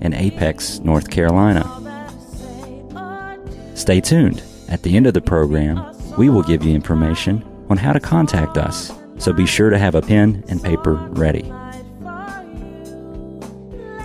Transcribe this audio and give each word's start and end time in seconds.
in 0.00 0.14
Apex, 0.14 0.80
North 0.80 1.10
Carolina. 1.10 1.64
Stay 3.74 4.00
tuned. 4.00 4.42
At 4.68 4.82
the 4.82 4.96
end 4.96 5.06
of 5.06 5.14
the 5.14 5.20
program, 5.20 5.96
we 6.16 6.28
will 6.28 6.42
give 6.42 6.62
you 6.64 6.74
information 6.74 7.44
on 7.68 7.76
how 7.76 7.92
to 7.92 8.00
contact 8.00 8.56
us, 8.58 8.92
so 9.18 9.32
be 9.32 9.46
sure 9.46 9.70
to 9.70 9.78
have 9.78 9.94
a 9.94 10.02
pen 10.02 10.44
and 10.48 10.62
paper 10.62 10.94
ready. 10.94 11.52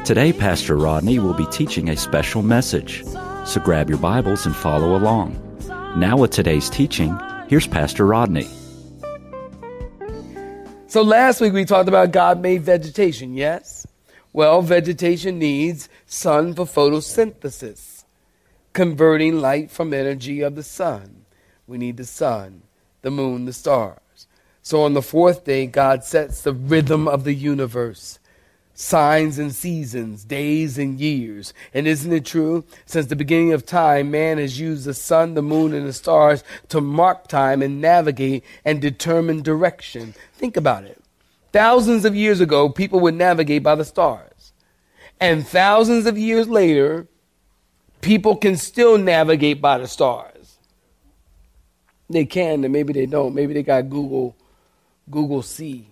Today, 0.06 0.34
Pastor 0.34 0.78
Rodney 0.78 1.20
will 1.20 1.34
be 1.34 1.48
teaching 1.48 1.90
a 1.90 1.98
special 1.98 2.44
message, 2.44 3.04
so 3.46 3.60
grab 3.64 3.90
your 3.90 3.98
Bibles 3.98 4.46
and 4.46 4.56
follow 4.56 4.96
along. 4.96 5.42
Now, 5.98 6.18
with 6.18 6.32
today's 6.32 6.70
teaching, 6.70 7.18
here's 7.48 7.68
Pastor 7.68 8.06
Rodney. 8.06 8.48
So 10.88 11.02
last 11.02 11.42
week 11.42 11.54
we 11.54 11.66
talked 11.66 11.90
about 11.90 12.12
God 12.12 12.40
made 12.40 12.62
vegetation, 12.62 13.34
yes? 13.34 13.86
Well, 14.36 14.62
vegetation 14.62 15.40
needs 15.40 15.88
sun 16.06 16.56
for 16.56 16.66
photosynthesis, 16.66 18.04
converting 18.74 19.40
light 19.40 19.72
from 19.72 19.94
energy 19.94 20.42
of 20.42 20.56
the 20.56 20.62
sun. 20.62 21.24
We 21.68 21.78
need 21.78 21.96
the 21.96 22.04
sun, 22.04 22.64
the 23.02 23.12
moon, 23.12 23.46
the 23.46 23.54
stars. 23.54 24.28
So 24.62 24.84
on 24.84 24.94
the 24.94 25.02
fourth 25.02 25.46
day, 25.46 25.68
God 25.68 26.04
sets 26.04 26.42
the 26.42 26.52
rhythm 26.52 27.08
of 27.08 27.24
the 27.24 27.34
universe, 27.34 28.20
signs 28.74 29.40
and 29.40 29.56
seasons, 29.56 30.26
days 30.26 30.78
and 30.78 31.00
years. 31.00 31.54
And 31.74 31.88
isn't 31.88 32.12
it 32.12 32.26
true? 32.26 32.66
Since 32.86 33.06
the 33.06 33.16
beginning 33.16 33.54
of 33.54 33.66
time, 33.66 34.12
man 34.12 34.38
has 34.38 34.60
used 34.60 34.84
the 34.84 34.94
sun, 34.94 35.36
the 35.36 35.42
moon, 35.42 35.74
and 35.74 35.88
the 35.88 35.94
stars 35.94 36.44
to 36.68 36.82
mark 36.82 37.30
time 37.30 37.62
and 37.62 37.80
navigate 37.80 38.44
and 38.66 38.82
determine 38.82 39.44
direction. 39.44 40.14
Think 40.34 40.58
about 40.58 40.84
it. 40.84 41.02
Thousands 41.56 42.04
of 42.04 42.14
years 42.14 42.42
ago, 42.42 42.68
people 42.68 43.00
would 43.00 43.16
navigate 43.16 43.64
by 43.64 43.76
the 43.76 43.86
stars. 43.86 44.52
And 45.22 45.48
thousands 45.48 46.06
of 46.06 46.18
years 46.18 46.50
later, 46.50 47.08
people 48.02 48.36
can 48.36 48.58
still 48.58 48.98
navigate 48.98 49.62
by 49.62 49.78
the 49.78 49.88
stars. 49.88 50.58
They 52.10 52.26
can, 52.26 52.66
and 52.66 52.74
maybe 52.74 52.92
they 52.92 53.06
don't. 53.06 53.34
Maybe 53.34 53.54
they 53.54 53.64
got 53.64 53.90
Google, 53.90 54.36
Google 55.10 55.42
Sea, 55.42 55.88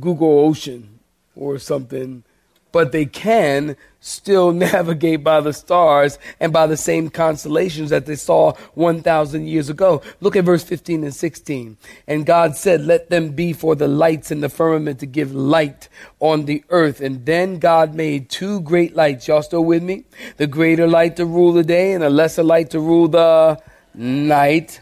Google 0.00 0.38
Ocean, 0.38 1.00
or 1.36 1.58
something 1.58 2.24
but 2.72 2.92
they 2.92 3.06
can 3.06 3.76
still 4.00 4.52
navigate 4.52 5.22
by 5.22 5.40
the 5.40 5.52
stars 5.52 6.18
and 6.40 6.52
by 6.52 6.66
the 6.66 6.76
same 6.76 7.10
constellations 7.10 7.90
that 7.90 8.06
they 8.06 8.16
saw 8.16 8.52
1,000 8.74 9.46
years 9.46 9.68
ago. 9.68 10.02
Look 10.20 10.36
at 10.36 10.44
verse 10.44 10.64
15 10.64 11.04
and 11.04 11.14
16. 11.14 11.76
And 12.06 12.26
God 12.26 12.56
said, 12.56 12.80
Let 12.80 13.10
them 13.10 13.30
be 13.30 13.52
for 13.52 13.74
the 13.74 13.88
lights 13.88 14.30
in 14.30 14.40
the 14.40 14.48
firmament 14.48 15.00
to 15.00 15.06
give 15.06 15.34
light 15.34 15.88
on 16.18 16.46
the 16.46 16.64
earth. 16.70 17.00
And 17.00 17.24
then 17.26 17.58
God 17.58 17.94
made 17.94 18.30
two 18.30 18.60
great 18.60 18.96
lights. 18.96 19.28
Y'all 19.28 19.42
still 19.42 19.64
with 19.64 19.82
me? 19.82 20.04
The 20.38 20.46
greater 20.46 20.86
light 20.86 21.16
to 21.16 21.26
rule 21.26 21.52
the 21.52 21.64
day 21.64 21.92
and 21.92 22.02
a 22.02 22.10
lesser 22.10 22.42
light 22.42 22.70
to 22.70 22.80
rule 22.80 23.08
the 23.08 23.60
night. 23.94 24.80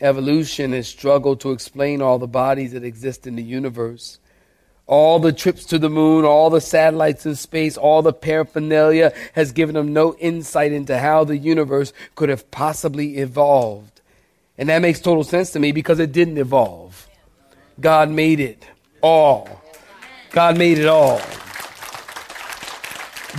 Evolution 0.00 0.72
has 0.72 0.88
struggled 0.88 1.40
to 1.40 1.52
explain 1.52 2.02
all 2.02 2.18
the 2.18 2.26
bodies 2.26 2.72
that 2.72 2.82
exist 2.82 3.24
in 3.24 3.36
the 3.36 3.42
universe 3.42 4.18
all 4.86 5.18
the 5.18 5.32
trips 5.32 5.64
to 5.66 5.78
the 5.78 5.88
moon, 5.88 6.24
all 6.24 6.50
the 6.50 6.60
satellites 6.60 7.24
in 7.24 7.34
space, 7.34 7.76
all 7.76 8.02
the 8.02 8.12
paraphernalia 8.12 9.12
has 9.34 9.52
given 9.52 9.74
them 9.74 9.92
no 9.92 10.14
insight 10.16 10.72
into 10.72 10.98
how 10.98 11.24
the 11.24 11.36
universe 11.36 11.92
could 12.14 12.28
have 12.28 12.50
possibly 12.50 13.18
evolved. 13.18 14.00
And 14.58 14.68
that 14.68 14.82
makes 14.82 15.00
total 15.00 15.24
sense 15.24 15.50
to 15.52 15.60
me 15.60 15.72
because 15.72 15.98
it 15.98 16.12
didn't 16.12 16.38
evolve. 16.38 17.08
God 17.80 18.10
made 18.10 18.40
it 18.40 18.64
all. 19.00 19.62
God 20.30 20.58
made 20.58 20.78
it 20.78 20.86
all. 20.86 21.20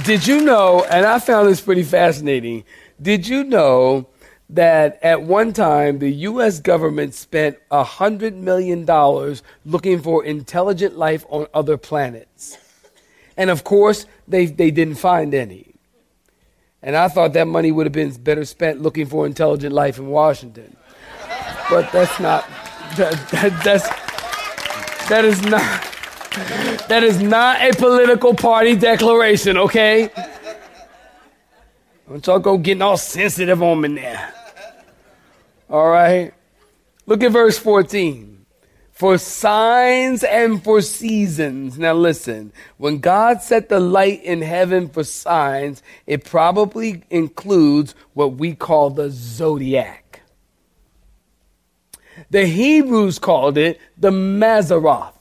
Did 0.06 0.26
you 0.26 0.42
know, 0.42 0.84
and 0.90 1.06
I 1.06 1.20
found 1.20 1.48
this 1.48 1.62
pretty 1.62 1.84
fascinating, 1.84 2.64
did 3.02 3.28
you 3.28 3.44
know 3.44 4.08
that 4.50 5.00
at 5.02 5.24
one 5.24 5.54
time 5.54 6.00
the 6.00 6.12
U.S. 6.12 6.60
government 6.60 7.14
spent 7.14 7.58
$100 7.72 8.36
million 8.36 8.86
looking 9.66 10.02
for 10.02 10.24
intelligent 10.24 10.98
life 10.98 11.26
on 11.30 11.48
other 11.54 11.78
planets. 11.78 12.58
And 13.36 13.50
of 13.50 13.64
course, 13.64 14.06
they, 14.28 14.46
they 14.46 14.72
didn't 14.72 14.96
find 14.96 15.34
any. 15.34 15.74
And 16.84 16.96
I 16.96 17.08
thought 17.08 17.34
that 17.34 17.48
money 17.48 17.72
would 17.72 17.86
have 17.86 17.94
been 17.94 18.12
better 18.12 18.46
spent 18.46 18.82
looking 18.82 19.06
for 19.06 19.26
intelligent 19.26 19.74
life 19.74 19.98
in 19.98 20.08
Washington. 20.08 20.76
But 21.70 21.92
that's 21.92 22.20
not, 22.20 22.46
that, 22.98 23.30
that, 23.32 23.64
that's, 23.64 23.88
that 25.10 25.26
is 25.26 25.42
not, 25.44 26.88
that 26.90 27.04
is 27.04 27.22
not 27.22 27.62
a 27.62 27.74
political 27.74 28.34
party 28.34 28.76
declaration, 28.76 29.58
okay? 29.58 30.10
Don't 32.08 32.26
y'all 32.28 32.40
go 32.40 32.58
getting 32.58 32.82
all 32.82 32.98
sensitive 32.98 33.64
on 33.64 33.82
me 33.82 33.90
now. 33.90 34.30
All 35.70 35.90
right. 35.90 36.34
Look 37.06 37.24
at 37.24 37.32
verse 37.32 37.58
14. 37.58 38.46
For 38.92 39.18
signs 39.18 40.24
and 40.24 40.64
for 40.64 40.82
seasons. 40.82 41.80
Now 41.80 41.94
listen, 41.94 42.54
when 42.78 43.00
God 43.00 43.42
set 43.42 43.70
the 43.70 43.80
light 43.80 44.24
in 44.24 44.42
heaven 44.42 44.88
for 44.90 45.04
signs, 45.04 45.82
it 46.06 46.26
probably 46.26 47.04
includes 47.10 47.96
what 48.14 48.34
we 48.34 48.54
call 48.54 48.90
the 48.90 49.10
zodiac. 49.10 50.22
The 52.30 52.46
Hebrews 52.46 53.18
called 53.18 53.58
it 53.58 53.80
the 53.98 54.12
Mazzaroth. 54.12 55.14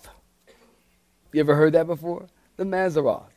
You 1.32 1.40
ever 1.40 1.54
heard 1.54 1.72
that 1.72 1.86
before? 1.86 2.26
The 2.56 2.64
Mazzaroth. 2.64 3.30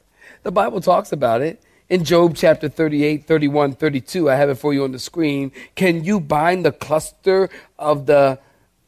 The 0.43 0.51
Bible 0.51 0.81
talks 0.81 1.11
about 1.11 1.41
it 1.41 1.61
in 1.89 2.03
Job 2.03 2.35
chapter 2.35 2.67
38, 2.67 3.27
31, 3.27 3.73
32, 3.73 4.29
I 4.29 4.35
have 4.35 4.49
it 4.49 4.55
for 4.55 4.73
you 4.73 4.83
on 4.83 4.91
the 4.91 4.99
screen. 4.99 5.51
Can 5.75 6.03
you 6.03 6.19
bind 6.19 6.65
the 6.65 6.71
cluster 6.71 7.49
of 7.77 8.05
the 8.05 8.39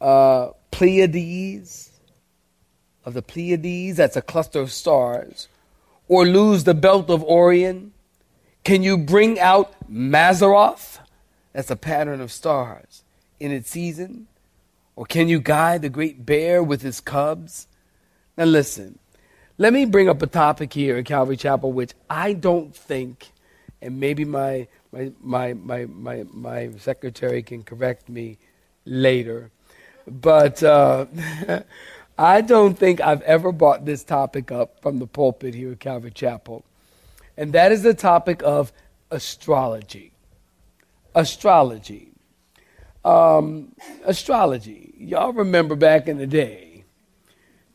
uh, 0.01 0.49
Pleiades? 0.71 1.91
Of 3.05 3.13
the 3.13 3.21
Pleiades, 3.21 3.97
that's 3.97 4.17
a 4.17 4.21
cluster 4.21 4.59
of 4.59 4.71
stars. 4.71 5.47
Or 6.07 6.25
lose 6.25 6.63
the 6.63 6.73
belt 6.73 7.09
of 7.09 7.23
Orion? 7.23 7.93
Can 8.63 8.83
you 8.83 8.97
bring 8.97 9.39
out 9.39 9.73
Mazzaroth? 9.89 10.99
That's 11.53 11.71
a 11.71 11.75
pattern 11.75 12.19
of 12.19 12.31
stars 12.31 13.03
in 13.39 13.51
its 13.51 13.69
season. 13.69 14.27
Or 14.95 15.05
can 15.05 15.27
you 15.27 15.39
guide 15.39 15.83
the 15.83 15.89
great 15.89 16.25
bear 16.25 16.63
with 16.63 16.81
his 16.81 16.99
cubs? 16.99 17.67
Now 18.37 18.45
listen, 18.45 18.99
let 19.57 19.73
me 19.73 19.85
bring 19.85 20.07
up 20.07 20.21
a 20.21 20.27
topic 20.27 20.71
here 20.71 20.97
at 20.97 21.05
Calvary 21.05 21.37
Chapel, 21.37 21.71
which 21.71 21.93
I 22.09 22.33
don't 22.33 22.75
think, 22.75 23.31
and 23.81 23.99
maybe 23.99 24.23
my, 24.23 24.67
my, 24.91 25.11
my, 25.21 25.53
my, 25.53 25.85
my, 25.85 26.25
my 26.31 26.69
secretary 26.77 27.41
can 27.41 27.63
correct 27.63 28.07
me 28.07 28.37
later, 28.85 29.49
but 30.07 30.61
uh, 30.61 31.07
I 32.19 32.41
don't 32.41 32.77
think 32.77 33.01
I've 33.01 33.23
ever 33.23 33.51
brought 33.51 33.85
this 33.85 34.03
topic 34.03 34.51
up 34.51 34.79
from 34.81 34.99
the 34.99 35.07
pulpit 35.07 35.55
here 35.55 35.71
at 35.71 35.79
Calvary 35.79 36.11
Chapel. 36.11 36.63
And 37.35 37.53
that 37.53 37.71
is 37.71 37.81
the 37.81 37.93
topic 37.93 38.41
of 38.43 38.71
astrology. 39.09 40.11
Astrology. 41.15 42.11
Um, 43.03 43.73
astrology. 44.05 44.93
Y'all 44.97 45.33
remember 45.33 45.75
back 45.75 46.07
in 46.07 46.17
the 46.17 46.27
day 46.27 46.66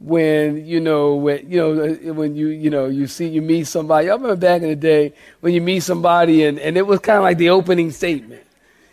when 0.02 0.66
you 0.66 0.80
know 0.80 1.14
when 1.14 1.48
you 1.48 1.58
know 1.58 1.94
when 2.12 2.34
you 2.34 2.48
you 2.48 2.70
know 2.70 2.86
you 2.86 3.06
see 3.06 3.28
you 3.28 3.40
meet 3.40 3.66
somebody. 3.68 4.10
I 4.10 4.14
remember 4.14 4.34
back 4.36 4.62
in 4.62 4.68
the 4.68 4.76
day 4.76 5.14
when 5.40 5.54
you 5.54 5.60
meet 5.60 5.80
somebody 5.80 6.44
and, 6.44 6.58
and 6.58 6.76
it 6.76 6.86
was 6.86 6.98
kind 7.00 7.18
of 7.18 7.22
like 7.22 7.38
the 7.38 7.50
opening 7.50 7.92
statement. 7.92 8.44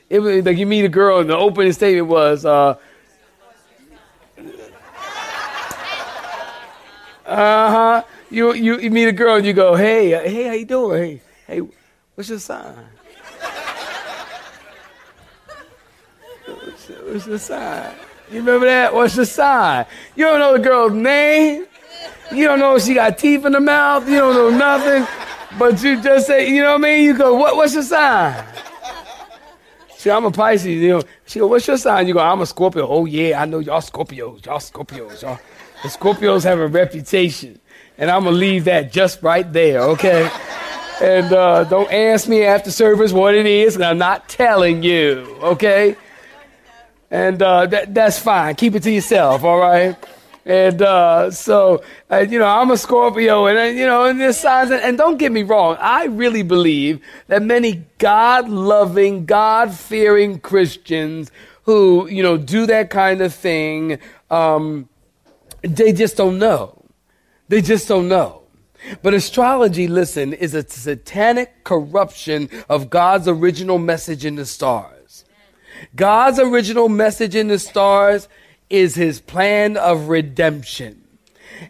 It 0.09 0.19
was 0.19 0.45
like 0.45 0.57
you 0.57 0.67
meet 0.67 0.85
a 0.85 0.89
girl 0.89 1.19
and 1.19 1.29
the 1.29 1.37
opening 1.37 1.73
statement 1.73 2.07
was. 2.07 2.45
Uh 2.45 2.77
uh 7.25 7.69
huh. 7.71 8.03
You, 8.31 8.53
you 8.53 8.79
you 8.79 8.91
meet 8.91 9.07
a 9.07 9.11
girl 9.11 9.37
and 9.37 9.45
you 9.45 9.53
go, 9.53 9.75
hey 9.75 10.13
uh, 10.13 10.21
hey 10.21 10.43
how 10.43 10.53
you 10.53 10.65
doing? 10.65 11.21
Hey 11.47 11.55
hey, 11.55 11.61
what's 12.13 12.29
your 12.29 12.39
sign? 12.39 12.75
what's, 16.45 16.87
what's 16.87 17.27
your 17.27 17.39
sign? 17.39 17.95
You 18.31 18.39
remember 18.39 18.65
that? 18.67 18.93
What's 18.93 19.15
the 19.15 19.25
sign? 19.25 19.85
You 20.15 20.25
don't 20.25 20.39
know 20.39 20.53
the 20.53 20.63
girl's 20.63 20.93
name? 20.93 21.65
You 22.31 22.45
don't 22.45 22.59
know 22.59 22.75
if 22.75 22.83
she 22.83 22.93
got 22.93 23.17
teeth 23.17 23.43
in 23.45 23.53
the 23.53 23.59
mouth. 23.59 24.07
You 24.07 24.17
don't 24.17 24.35
know 24.35 24.49
nothing. 24.49 25.07
But 25.57 25.81
you 25.81 26.01
just 26.01 26.27
say, 26.27 26.47
you 26.49 26.61
know 26.61 26.73
what 26.73 26.81
I 26.81 26.89
mean? 26.89 27.03
You 27.05 27.17
go, 27.17 27.33
what, 27.33 27.55
what's 27.55 27.73
your 27.73 27.83
sign? 27.83 28.45
See, 29.97 30.11
I'm 30.11 30.25
a 30.25 30.31
Pisces. 30.31 30.67
You 30.67 30.89
know, 30.89 31.03
she 31.25 31.39
go, 31.39 31.47
what's 31.47 31.67
your 31.67 31.77
sign? 31.77 32.07
You 32.07 32.13
go, 32.13 32.19
I'm 32.19 32.39
a 32.41 32.45
Scorpio. 32.45 32.87
Oh 32.87 33.05
yeah, 33.05 33.41
I 33.41 33.45
know 33.45 33.59
y'all 33.59 33.81
Scorpios. 33.81 34.45
Y'all 34.45 34.59
Scorpios. 34.59 35.23
Y'all. 35.23 35.39
The 35.81 35.87
Scorpios 35.87 36.43
have 36.43 36.59
a 36.59 36.67
reputation, 36.67 37.57
and 37.97 38.11
I'm 38.11 38.25
gonna 38.25 38.35
leave 38.35 38.65
that 38.65 38.91
just 38.91 39.23
right 39.23 39.51
there, 39.51 39.81
okay? 39.81 40.29
And 41.01 41.31
uh, 41.31 41.63
don't 41.63 41.89
ask 41.89 42.27
me 42.27 42.43
after 42.43 42.69
service 42.69 43.13
what 43.13 43.33
it 43.33 43.45
is, 43.45 43.79
I'm 43.79 43.97
not 43.97 44.27
telling 44.27 44.83
you, 44.83 45.37
okay? 45.41 45.95
And 47.11 47.41
uh, 47.41 47.65
that, 47.67 47.93
that's 47.93 48.19
fine. 48.19 48.55
Keep 48.55 48.75
it 48.75 48.83
to 48.83 48.91
yourself, 48.91 49.43
all 49.43 49.59
right? 49.59 49.95
And 50.45 50.81
uh, 50.81 51.31
so, 51.31 51.83
uh, 52.09 52.19
you 52.19 52.39
know, 52.39 52.47
I'm 52.47 52.71
a 52.71 52.77
Scorpio, 52.77 53.45
and 53.45 53.57
uh, 53.57 53.63
you 53.63 53.85
know, 53.85 54.05
and 54.05 54.19
there's 54.19 54.37
signs. 54.37 54.71
And, 54.71 54.81
and 54.81 54.97
don't 54.97 55.17
get 55.17 55.31
me 55.31 55.43
wrong, 55.43 55.77
I 55.79 56.05
really 56.05 56.43
believe 56.43 57.01
that 57.27 57.43
many 57.43 57.85
God-loving, 57.97 59.25
God-fearing 59.25 60.39
Christians 60.39 61.29
who, 61.63 62.07
you 62.09 62.23
know, 62.23 62.37
do 62.37 62.65
that 62.65 62.89
kind 62.89 63.21
of 63.21 63.33
thing, 63.33 63.99
um, 64.31 64.89
they 65.61 65.93
just 65.93 66.17
don't 66.17 66.39
know. 66.39 66.83
They 67.47 67.61
just 67.61 67.87
don't 67.87 68.07
know. 68.07 68.41
But 69.03 69.13
astrology, 69.13 69.87
listen, 69.87 70.33
is 70.33 70.55
a 70.55 70.67
satanic 70.67 71.63
corruption 71.63 72.49
of 72.69 72.89
God's 72.89 73.27
original 73.27 73.77
message 73.77 74.25
in 74.25 74.35
the 74.35 74.45
stars. 74.45 74.98
God's 75.95 76.39
original 76.39 76.89
message 76.89 77.35
in 77.35 77.47
the 77.47 77.59
stars 77.59 78.27
is 78.69 78.95
his 78.95 79.19
plan 79.19 79.77
of 79.77 80.09
redemption. 80.09 81.03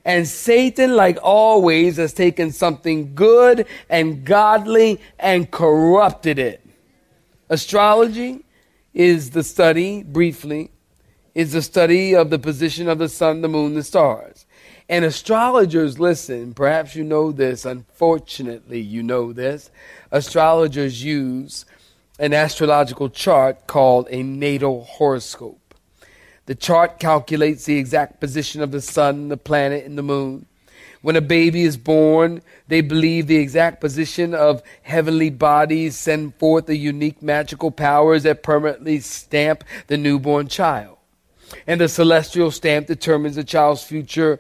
And 0.06 0.28
Satan, 0.28 0.96
like 0.96 1.18
always, 1.24 1.98
has 1.98 2.14
taken 2.14 2.52
something 2.52 3.16
good 3.16 3.66
and 3.90 4.24
godly 4.24 5.00
and 5.18 5.50
corrupted 5.50 6.38
it. 6.38 6.66
Astrology 7.50 8.46
is 8.94 9.32
the 9.32 9.44
study, 9.44 10.04
briefly, 10.04 10.70
is 11.34 11.54
the 11.54 11.62
study 11.62 12.16
of 12.16 12.30
the 12.30 12.40
position 12.40 12.88
of 12.88 13.00
the 13.00 13.10
sun, 13.10 13.42
the 13.42 13.48
moon, 13.48 13.74
the 13.76 13.84
stars. 13.84 14.46
And 14.88 15.06
astrologers, 15.06 16.00
listen, 16.00 16.54
perhaps 16.54 16.96
you 16.96 17.04
know 17.04 17.32
this, 17.32 17.66
unfortunately, 17.66 18.82
you 18.82 19.04
know 19.04 19.32
this. 19.32 19.70
Astrologers 20.12 21.04
use 21.04 21.66
an 22.20 22.34
astrological 22.34 23.10
chart 23.10 23.66
called 23.66 24.08
a 24.12 24.22
natal 24.22 24.84
horoscope. 24.84 25.74
The 26.46 26.56
chart 26.56 27.00
calculates 27.00 27.66
the 27.66 27.78
exact 27.78 28.20
position 28.20 28.62
of 28.62 28.72
the 28.72 28.82
sun, 28.82 29.30
the 29.30 29.38
planet, 29.38 29.86
and 29.86 29.98
the 29.98 30.04
moon. 30.04 30.46
When 31.02 31.16
a 31.16 31.22
baby 31.22 31.62
is 31.62 31.78
born, 31.78 32.42
they 32.68 32.82
believe 32.82 33.28
the 33.28 33.38
exact 33.38 33.80
position 33.80 34.34
of 34.34 34.62
heavenly 34.82 35.30
bodies 35.30 35.96
send 35.96 36.36
forth 36.36 36.66
the 36.66 36.76
unique 36.76 37.22
magical 37.22 37.72
powers 37.72 38.24
that 38.24 38.44
permanently 38.44 39.00
stamp 39.00 39.64
the 39.88 39.98
newborn 39.98 40.50
child. 40.50 40.98
And 41.66 41.80
the 41.80 41.88
celestial 41.88 42.52
stamp 42.52 42.88
determines 42.88 43.38
the 43.38 43.46
child's 43.46 43.84
future 43.84 44.40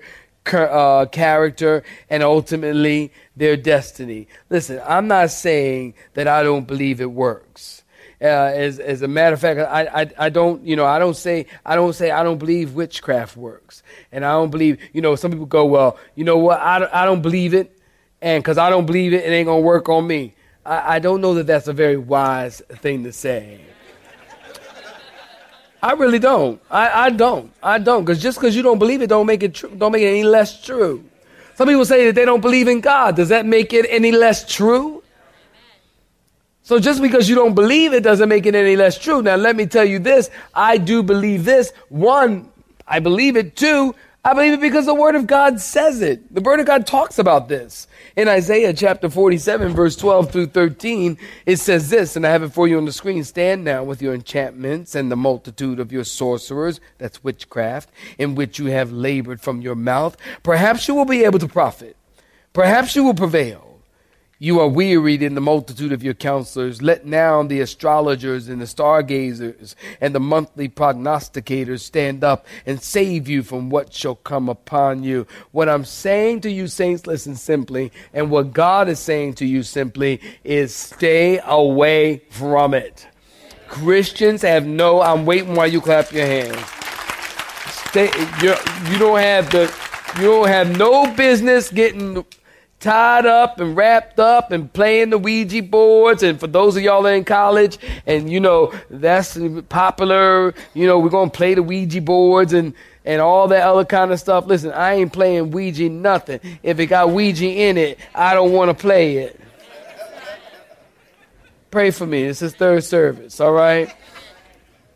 uh, 0.53 1.05
character 1.07 1.83
and 2.09 2.23
ultimately 2.23 3.11
their 3.35 3.57
destiny. 3.57 4.27
Listen, 4.49 4.81
I'm 4.85 5.07
not 5.07 5.31
saying 5.31 5.93
that 6.13 6.27
I 6.27 6.43
don't 6.43 6.67
believe 6.67 7.01
it 7.01 7.11
works. 7.11 7.83
Uh, 8.21 8.25
as, 8.25 8.79
as 8.79 9.01
a 9.01 9.07
matter 9.07 9.33
of 9.33 9.39
fact, 9.39 9.59
I, 9.61 10.01
I, 10.01 10.25
I 10.25 10.29
don't, 10.29 10.61
you 10.65 10.75
know, 10.75 10.85
I 10.85 10.99
don't 10.99 11.15
say, 11.15 11.45
I 11.65 11.75
don't 11.75 11.93
say 11.93 12.11
I 12.11 12.21
don't 12.21 12.37
believe 12.37 12.73
witchcraft 12.73 13.37
works. 13.37 13.81
And 14.11 14.25
I 14.25 14.33
don't 14.33 14.49
believe, 14.49 14.77
you 14.91 15.01
know, 15.01 15.15
some 15.15 15.31
people 15.31 15.45
go, 15.45 15.65
well, 15.65 15.97
you 16.15 16.25
know 16.25 16.37
what, 16.37 16.59
I, 16.59 16.87
I 16.91 17.05
don't 17.05 17.21
believe 17.21 17.53
it. 17.53 17.79
And 18.21 18.43
because 18.43 18.57
I 18.57 18.69
don't 18.69 18.85
believe 18.85 19.13
it, 19.13 19.23
it 19.23 19.29
ain't 19.29 19.45
going 19.45 19.61
to 19.61 19.65
work 19.65 19.87
on 19.87 20.05
me. 20.05 20.35
I, 20.65 20.95
I 20.95 20.99
don't 20.99 21.21
know 21.21 21.35
that 21.35 21.47
that's 21.47 21.69
a 21.69 21.73
very 21.73 21.95
wise 21.95 22.61
thing 22.81 23.05
to 23.05 23.13
say. 23.13 23.61
I 25.81 25.93
really 25.93 26.19
don't. 26.19 26.61
I, 26.69 27.05
I 27.05 27.09
don't. 27.09 27.51
I 27.63 27.77
don't. 27.77 28.03
Because 28.03 28.21
just 28.21 28.37
because 28.39 28.55
you 28.55 28.61
don't 28.61 28.79
believe 28.79 29.01
it, 29.01 29.07
don't 29.07 29.25
make 29.25 29.43
it 29.43 29.53
true. 29.53 29.71
Don't 29.77 29.91
make 29.91 30.03
it 30.03 30.09
any 30.09 30.23
less 30.23 30.61
true. 30.63 31.03
Some 31.55 31.67
people 31.67 31.85
say 31.85 32.05
that 32.05 32.15
they 32.15 32.25
don't 32.25 32.41
believe 32.41 32.67
in 32.67 32.81
God. 32.81 33.15
Does 33.15 33.29
that 33.29 33.45
make 33.45 33.73
it 33.73 33.85
any 33.89 34.11
less 34.11 34.45
true? 34.45 35.03
So 36.63 36.79
just 36.79 37.01
because 37.01 37.27
you 37.27 37.35
don't 37.35 37.55
believe 37.55 37.93
it 37.93 38.03
doesn't 38.03 38.29
make 38.29 38.45
it 38.45 38.55
any 38.55 38.75
less 38.75 38.97
true. 38.97 39.21
Now 39.21 39.35
let 39.35 39.55
me 39.55 39.65
tell 39.65 39.85
you 39.85 39.99
this. 39.99 40.29
I 40.53 40.77
do 40.77 41.01
believe 41.01 41.43
this. 41.43 41.71
One, 41.89 42.51
I 42.87 42.99
believe 42.99 43.35
it. 43.35 43.55
Two, 43.55 43.95
I 44.23 44.33
believe 44.33 44.51
it 44.51 44.59
because 44.59 44.85
the 44.85 44.93
Word 44.93 45.15
of 45.15 45.27
God 45.27 45.61
says 45.61 46.01
it. 46.01 46.33
The 46.33 46.41
Word 46.41 46.59
of 46.59 46.65
God 46.65 46.85
talks 46.85 47.19
about 47.19 47.47
this. 47.47 47.87
In 48.17 48.27
Isaiah 48.27 48.73
chapter 48.73 49.09
47, 49.09 49.73
verse 49.73 49.95
12 49.95 50.29
through 50.29 50.47
13, 50.47 51.17
it 51.45 51.55
says 51.57 51.89
this, 51.89 52.17
and 52.17 52.27
I 52.27 52.31
have 52.31 52.43
it 52.43 52.49
for 52.49 52.67
you 52.67 52.77
on 52.77 52.83
the 52.83 52.91
screen. 52.91 53.23
Stand 53.23 53.63
now 53.63 53.85
with 53.85 54.01
your 54.01 54.13
enchantments 54.13 54.93
and 54.93 55.09
the 55.09 55.15
multitude 55.15 55.79
of 55.79 55.93
your 55.93 56.03
sorcerers, 56.03 56.81
that's 56.97 57.23
witchcraft, 57.23 57.89
in 58.17 58.35
which 58.35 58.59
you 58.59 58.65
have 58.65 58.91
labored 58.91 59.39
from 59.39 59.61
your 59.61 59.75
mouth. 59.75 60.17
Perhaps 60.43 60.89
you 60.89 60.95
will 60.95 61.05
be 61.05 61.23
able 61.23 61.39
to 61.39 61.47
profit. 61.47 61.95
Perhaps 62.51 62.97
you 62.97 63.05
will 63.05 63.13
prevail. 63.13 63.68
You 64.41 64.61
are 64.61 64.69
wearied 64.69 65.21
in 65.21 65.35
the 65.35 65.41
multitude 65.41 65.91
of 65.91 66.01
your 66.01 66.13
counselors. 66.13 66.81
Let 66.81 67.05
now 67.05 67.43
the 67.43 67.59
astrologers 67.59 68.47
and 68.47 68.61
the 68.61 68.67
stargazers 68.67 69.75
and 69.99 70.15
the 70.15 70.21
monthly 70.21 70.69
prognosticators 70.69 71.81
stand 71.81 72.23
up 72.23 72.47
and 72.65 72.81
save 72.81 73.27
you 73.27 73.43
from 73.43 73.69
what 73.69 73.93
shall 73.93 74.15
come 74.15 74.47
upon 74.47 75.03
you. 75.03 75.27
What 75.51 75.67
I'm 75.67 75.83
saying 75.83 76.39
to 76.41 76.49
you, 76.49 76.67
saints, 76.67 77.05
listen 77.05 77.35
simply. 77.35 77.91
And 78.13 78.31
what 78.31 78.53
God 78.53 78.87
is 78.87 78.99
saying 78.99 79.33
to 79.35 79.45
you 79.45 79.61
simply 79.61 80.21
is 80.45 80.73
stay 80.73 81.41
away 81.43 82.21
from 82.29 82.73
it. 82.73 83.07
Christians 83.67 84.41
have 84.43 84.65
no, 84.65 85.01
I'm 85.01 85.25
waiting 85.25 85.53
while 85.53 85.67
you 85.67 85.81
clap 85.81 86.13
your 86.13 86.25
hands. 86.25 86.65
Stay, 87.89 88.09
you 88.41 88.55
you 88.89 88.97
don't 88.97 89.19
have 89.19 89.51
the, 89.51 89.63
you 90.15 90.27
don't 90.27 90.47
have 90.47 90.77
no 90.77 91.13
business 91.13 91.69
getting 91.69 92.23
tied 92.79 93.25
up 93.25 93.59
and 93.59 93.75
wrapped 93.75 94.19
up 94.19 94.51
and 94.51 94.71
playing 94.71 95.09
the 95.09 95.17
Ouija 95.17 95.61
boards. 95.63 96.23
And 96.23 96.39
for 96.39 96.47
those 96.47 96.77
of 96.77 96.83
y'all 96.83 97.05
in 97.05 97.25
college, 97.25 97.77
and 98.05 98.29
you 98.29 98.39
know, 98.39 98.73
that's 98.89 99.37
popular, 99.67 100.53
you 100.73 100.87
know, 100.87 100.99
we're 100.99 101.09
going 101.09 101.29
to 101.29 101.37
play 101.37 101.53
the 101.53 101.63
Ouija 101.63 102.01
boards 102.01 102.53
and, 102.53 102.73
and 103.05 103.21
all 103.21 103.47
that 103.49 103.67
other 103.67 103.85
kind 103.85 104.11
of 104.11 104.19
stuff. 104.19 104.45
Listen, 104.45 104.71
I 104.71 104.93
ain't 104.93 105.13
playing 105.13 105.51
Ouija 105.51 105.89
nothing. 105.89 106.39
If 106.63 106.79
it 106.79 106.87
got 106.87 107.09
Ouija 107.11 107.47
in 107.47 107.77
it, 107.77 107.99
I 108.15 108.33
don't 108.33 108.53
want 108.53 108.69
to 108.69 108.73
play 108.79 109.17
it. 109.17 109.39
Pray 111.71 111.91
for 111.91 112.05
me. 112.05 112.25
This 112.25 112.41
is 112.41 112.55
third 112.55 112.83
service, 112.83 113.39
all 113.39 113.51
right? 113.51 113.93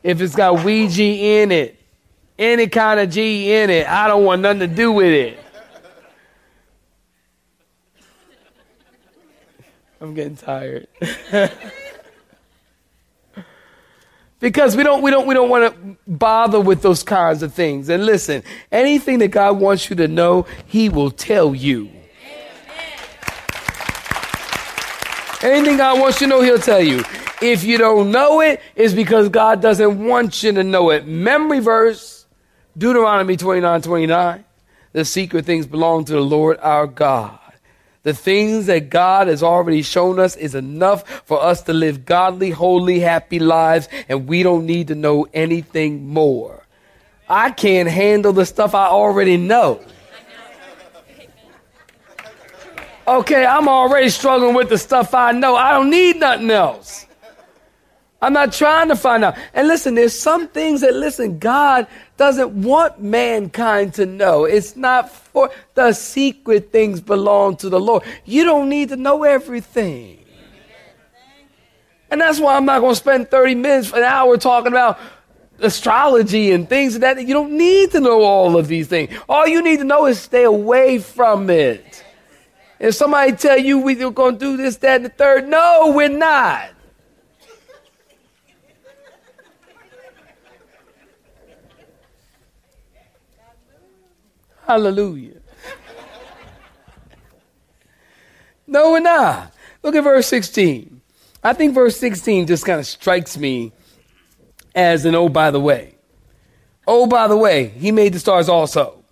If 0.02 0.22
it's 0.22 0.36
got 0.36 0.64
Ouija 0.64 1.04
in 1.04 1.52
it, 1.52 1.80
any 2.40 2.68
kind 2.68 3.00
of 3.00 3.12
G 3.12 3.54
in 3.54 3.70
it, 3.70 3.88
I 3.88 4.08
don't 4.08 4.26
want 4.26 4.42
nothing 4.42 4.62
to 4.62 4.68
do 4.68 4.92
with 4.92 5.14
it. 5.14 5.43
I'm 10.04 10.14
getting 10.14 10.36
tired. 10.36 10.88
because 14.42 14.76
we 14.76 14.84
don't 14.84 15.02
we 15.02 15.10
don't 15.12 15.26
we 15.26 15.34
don't 15.34 15.50
want 15.50 15.74
to 15.74 15.98
bother 16.06 16.60
with 16.60 16.82
those 16.82 17.04
kinds 17.04 17.42
of 17.42 17.54
things. 17.54 17.88
And 17.88 18.06
listen, 18.06 18.44
anything 18.70 19.20
that 19.20 19.30
God 19.30 19.62
wants 19.62 19.90
you 19.90 19.96
to 19.96 20.10
know, 20.10 20.46
he 20.66 20.90
will 20.90 21.10
tell 21.10 21.56
you. 21.56 21.90
Anything 25.42 25.78
God 25.78 26.02
wants 26.02 26.20
you 26.20 26.28
to 26.28 26.32
know, 26.32 26.42
he'll 26.42 26.60
tell 26.60 26.82
you. 26.82 27.02
If 27.42 27.64
you 27.64 27.78
don't 27.78 28.12
know 28.12 28.42
it, 28.42 28.60
it's 28.76 28.94
because 28.94 29.30
God 29.30 29.62
doesn't 29.62 30.04
want 30.06 30.44
you 30.44 30.52
to 30.52 30.66
know 30.66 30.90
it. 30.90 31.08
Memory 31.08 31.62
verse, 31.62 32.26
Deuteronomy 32.78 33.38
29 33.38 33.82
29. 33.82 34.44
The 34.92 35.06
secret 35.06 35.46
things 35.46 35.66
belong 35.66 36.04
to 36.06 36.12
the 36.12 36.20
Lord 36.20 36.60
our 36.62 36.88
God. 36.88 37.40
The 38.04 38.14
things 38.14 38.66
that 38.66 38.90
God 38.90 39.28
has 39.28 39.42
already 39.42 39.82
shown 39.82 40.20
us 40.20 40.36
is 40.36 40.56
enough 40.56 41.08
for 41.26 41.42
us 41.42 41.62
to 41.64 41.74
live 41.74 42.06
godly, 42.06 42.50
holy, 42.50 43.00
happy 43.00 43.40
lives, 43.40 43.88
and 44.10 44.28
we 44.28 44.44
don't 44.44 44.66
need 44.66 44.90
to 44.90 44.96
know 44.96 45.26
anything 45.34 46.06
more. 46.08 46.66
I 47.30 47.52
can't 47.52 47.90
handle 47.90 48.34
the 48.34 48.46
stuff 48.46 48.76
I 48.76 48.88
already 48.88 49.38
know. 49.38 49.80
Okay, 53.08 53.46
I'm 53.46 53.68
already 53.68 54.10
struggling 54.10 54.54
with 54.54 54.70
the 54.70 54.78
stuff 54.78 55.14
I 55.14 55.32
know. 55.32 55.56
I 55.56 55.72
don't 55.72 55.90
need 55.90 56.18
nothing 56.18 56.52
else. 56.52 57.06
I'm 58.24 58.32
not 58.32 58.54
trying 58.54 58.88
to 58.88 58.96
find 58.96 59.22
out. 59.26 59.36
And 59.54 59.68
listen, 59.68 59.96
there's 59.96 60.18
some 60.18 60.48
things 60.48 60.80
that, 60.80 60.96
listen, 60.96 61.40
God 61.40 61.88
doesn't 62.16 62.52
want 62.52 63.02
mankind 63.02 63.96
to 63.96 64.06
know. 64.06 64.46
It's 64.46 64.78
not 64.78 65.12
for 65.12 65.52
the 65.74 65.92
secret 65.92 66.72
things 66.72 67.02
belong 67.02 67.58
to 67.58 67.68
the 67.68 67.82
Lord. 67.82 68.04
You 68.24 68.46
don't 68.46 68.70
need 68.70 68.90
to 68.90 68.96
know 68.96 69.24
everything. 69.24 70.24
And 72.10 72.22
that's 72.22 72.40
why 72.40 72.56
I'm 72.56 72.64
not 72.64 72.80
going 72.80 72.94
to 72.94 72.96
spend 72.96 73.30
30 73.30 73.56
minutes, 73.56 73.92
an 73.92 74.04
hour 74.04 74.38
talking 74.38 74.72
about 74.72 75.00
astrology 75.60 76.52
and 76.52 76.70
things 76.70 76.98
that. 77.00 77.20
You 77.20 77.34
don't 77.34 77.58
need 77.58 77.92
to 77.92 78.00
know 78.00 78.22
all 78.22 78.56
of 78.56 78.70
these 78.70 78.88
things. 78.88 79.14
All 79.28 79.46
you 79.46 79.62
need 79.62 79.80
to 79.80 79.84
know 79.84 80.06
is 80.06 80.22
stay 80.22 80.46
away 80.46 81.00
from 81.00 81.50
it. 81.50 82.06
If 82.80 82.96
somebody 82.96 83.34
tell 83.34 83.58
you 83.58 83.80
we're 83.80 84.12
going 84.12 84.36
to 84.36 84.40
do 84.40 84.56
this, 84.56 84.78
that, 84.78 84.96
and 84.96 85.06
the 85.06 85.10
third, 85.10 85.50
no, 85.50 85.92
we're 85.94 86.08
not. 86.08 86.70
Hallelujah. 94.66 95.42
No, 98.66 98.92
we're 98.92 99.02
not. 99.02 99.54
Look 99.84 99.96
at 99.96 100.04
verse 100.04 100.28
16. 100.28 101.02
I 101.44 101.54
think 101.54 101.74
verse 101.74 101.98
16 101.98 102.48
just 102.48 102.66
kind 102.66 102.80
of 102.80 102.88
strikes 102.88 103.38
me 103.38 103.74
as 104.74 105.06
an 105.06 105.16
oh, 105.16 105.30
by 105.30 105.52
the 105.52 105.60
way. 105.60 105.96
Oh, 106.88 107.06
by 107.06 107.28
the 107.28 107.38
way, 107.38 107.68
he 107.68 107.92
made 107.92 108.14
the 108.14 108.20
stars 108.20 108.50
also. 108.50 109.04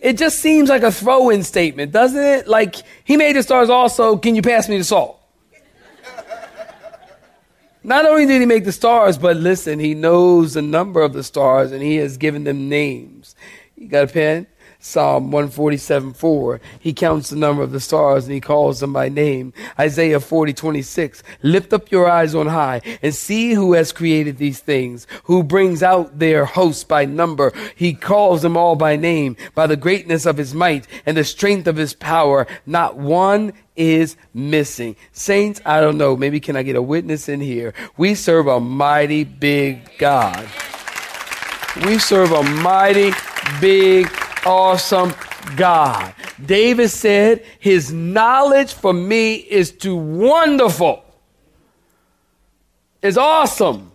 It 0.00 0.18
just 0.18 0.38
seems 0.38 0.68
like 0.68 0.82
a 0.82 0.92
throw 0.92 1.30
in 1.30 1.42
statement, 1.42 1.92
doesn't 1.92 2.22
it? 2.22 2.48
Like, 2.48 2.76
he 3.04 3.16
made 3.16 3.36
the 3.36 3.42
stars 3.42 3.70
also, 3.70 4.16
can 4.16 4.34
you 4.34 4.42
pass 4.42 4.68
me 4.68 4.78
the 4.78 4.84
salt? 4.84 5.20
Not 7.82 8.04
only 8.04 8.26
did 8.26 8.40
he 8.40 8.46
make 8.46 8.64
the 8.64 8.72
stars, 8.72 9.16
but 9.16 9.36
listen, 9.36 9.78
he 9.78 9.94
knows 9.94 10.54
the 10.54 10.62
number 10.62 11.02
of 11.02 11.12
the 11.12 11.22
stars 11.22 11.70
and 11.70 11.82
he 11.82 11.96
has 11.96 12.16
given 12.16 12.44
them 12.44 12.68
names. 12.68 13.36
You 13.76 13.88
got 13.88 14.04
a 14.04 14.12
pen? 14.12 14.46
Psalm 14.78 15.30
147 15.30 16.14
4. 16.14 16.60
He 16.80 16.92
counts 16.94 17.30
the 17.30 17.36
number 17.36 17.62
of 17.62 17.72
the 17.72 17.80
stars 17.80 18.24
and 18.24 18.32
he 18.32 18.40
calls 18.40 18.80
them 18.80 18.92
by 18.92 19.08
name. 19.08 19.52
Isaiah 19.78 20.20
40 20.20 20.54
26. 20.54 21.22
Lift 21.42 21.72
up 21.72 21.90
your 21.90 22.08
eyes 22.08 22.34
on 22.34 22.46
high 22.46 22.80
and 23.02 23.14
see 23.14 23.52
who 23.52 23.74
has 23.74 23.92
created 23.92 24.38
these 24.38 24.60
things, 24.60 25.06
who 25.24 25.42
brings 25.42 25.82
out 25.82 26.18
their 26.18 26.44
hosts 26.46 26.84
by 26.84 27.04
number. 27.04 27.52
He 27.74 27.92
calls 27.92 28.42
them 28.42 28.56
all 28.56 28.76
by 28.76 28.96
name, 28.96 29.36
by 29.54 29.66
the 29.66 29.76
greatness 29.76 30.24
of 30.24 30.38
his 30.38 30.54
might 30.54 30.86
and 31.04 31.16
the 31.16 31.24
strength 31.24 31.66
of 31.66 31.76
his 31.76 31.92
power. 31.92 32.46
Not 32.64 32.96
one 32.96 33.52
is 33.76 34.16
missing. 34.32 34.96
Saints, 35.12 35.60
I 35.66 35.80
don't 35.80 35.98
know. 35.98 36.16
Maybe 36.16 36.40
can 36.40 36.56
I 36.56 36.62
get 36.62 36.76
a 36.76 36.82
witness 36.82 37.28
in 37.28 37.40
here? 37.40 37.74
We 37.98 38.14
serve 38.14 38.46
a 38.46 38.60
mighty 38.60 39.24
big 39.24 39.98
God. 39.98 40.48
We 41.84 41.98
serve 41.98 42.32
a 42.32 42.42
mighty 42.42 43.12
big 43.60 44.10
awesome 44.44 45.14
God. 45.56 46.14
David 46.44 46.88
said, 46.88 47.44
His 47.58 47.92
knowledge 47.92 48.72
for 48.72 48.92
me 48.92 49.34
is 49.34 49.72
too 49.72 49.96
wonderful. 49.96 51.04
It's 53.02 53.16
awesome. 53.16 53.92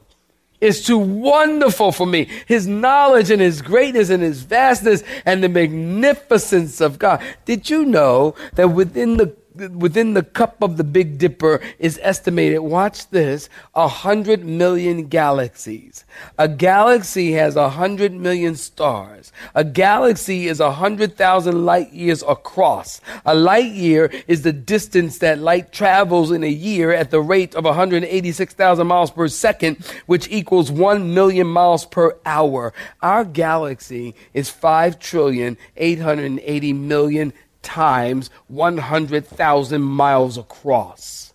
It's 0.60 0.86
too 0.86 1.00
wonderful 1.00 1.92
for 1.92 2.06
me. 2.06 2.30
His 2.46 2.68
knowledge 2.68 3.32
and 3.32 3.42
His 3.42 3.62
greatness 3.62 4.10
and 4.10 4.22
His 4.22 4.44
vastness 4.44 5.04
and 5.26 5.44
the 5.44 5.50
magnificence 5.50 6.80
of 6.82 7.00
God. 7.00 7.22
Did 7.46 7.70
you 7.70 7.86
know 7.86 8.36
that 8.54 8.70
within 8.70 9.18
the 9.18 9.36
within 9.56 10.14
the 10.14 10.24
cup 10.24 10.62
of 10.62 10.78
the 10.78 10.84
Big 10.84 11.18
Dipper 11.18 11.62
is 11.80 12.00
estimated, 12.02 12.60
watch 12.60 13.10
this, 13.10 13.50
a 13.76 13.88
hundred 13.88 14.46
million 14.46 15.08
galaxies. 15.08 16.06
A 16.38 16.48
galaxy 16.48 17.34
has 17.34 17.56
a 17.56 17.70
hundred 17.70 18.14
million 18.14 18.56
stars. 18.56 19.32
A 19.56 19.64
galaxy 19.64 20.48
is 20.48 20.60
a 20.60 20.72
hundred 20.72 21.18
thousand 21.18 21.66
light 21.66 21.92
years 21.92 22.24
across. 22.28 23.02
A 23.26 23.36
light 23.36 23.72
year 23.72 24.12
is 24.28 24.44
the 24.44 24.54
distance 24.54 25.18
that 25.20 25.40
light 25.40 25.72
travels 25.72 26.32
in 26.32 26.44
a 26.44 26.50
year 26.50 26.92
at 26.92 27.12
the 27.12 27.22
rate 27.22 27.56
of 27.56 27.66
186,000 27.66 28.88
miles 28.88 29.12
per 29.12 29.28
second, 29.28 29.86
which 30.06 30.28
equals 30.30 30.72
1 30.72 31.14
million 31.14 31.48
miles 31.48 31.86
per 31.86 32.18
hour. 32.26 32.74
Our 33.02 33.26
galaxy 33.26 34.16
is 34.34 34.50
5 34.50 35.00
trillion 35.00 35.58
880 35.76 36.74
million 36.74 37.34
times 37.62 38.30
100,000 38.48 39.82
miles 39.82 40.38
across. 40.38 41.34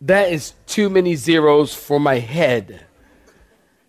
That 0.00 0.32
is 0.32 0.54
too 0.66 0.90
many 0.90 1.14
zeros 1.14 1.74
for 1.74 2.00
my 2.00 2.18
head. 2.18 2.84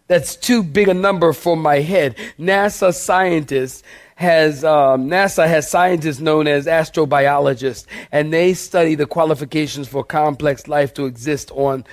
That's 0.07 0.35
too 0.35 0.61
big 0.61 0.87
a 0.87 0.93
number 0.93 1.33
for 1.33 1.57
my 1.57 1.79
head. 1.79 2.15
NASA 2.37 2.93
scientists 2.93 3.81
has 4.15 4.63
um, 4.63 5.09
NASA 5.09 5.47
has 5.47 5.69
scientists 5.69 6.19
known 6.19 6.47
as 6.47 6.67
astrobiologists, 6.67 7.87
and 8.11 8.31
they 8.31 8.53
study 8.53 8.93
the 8.93 9.07
qualifications 9.07 9.87
for 9.87 10.03
complex 10.03 10.67
life 10.67 10.93
to 10.93 11.05
exist 11.05 11.49
on 11.51 11.83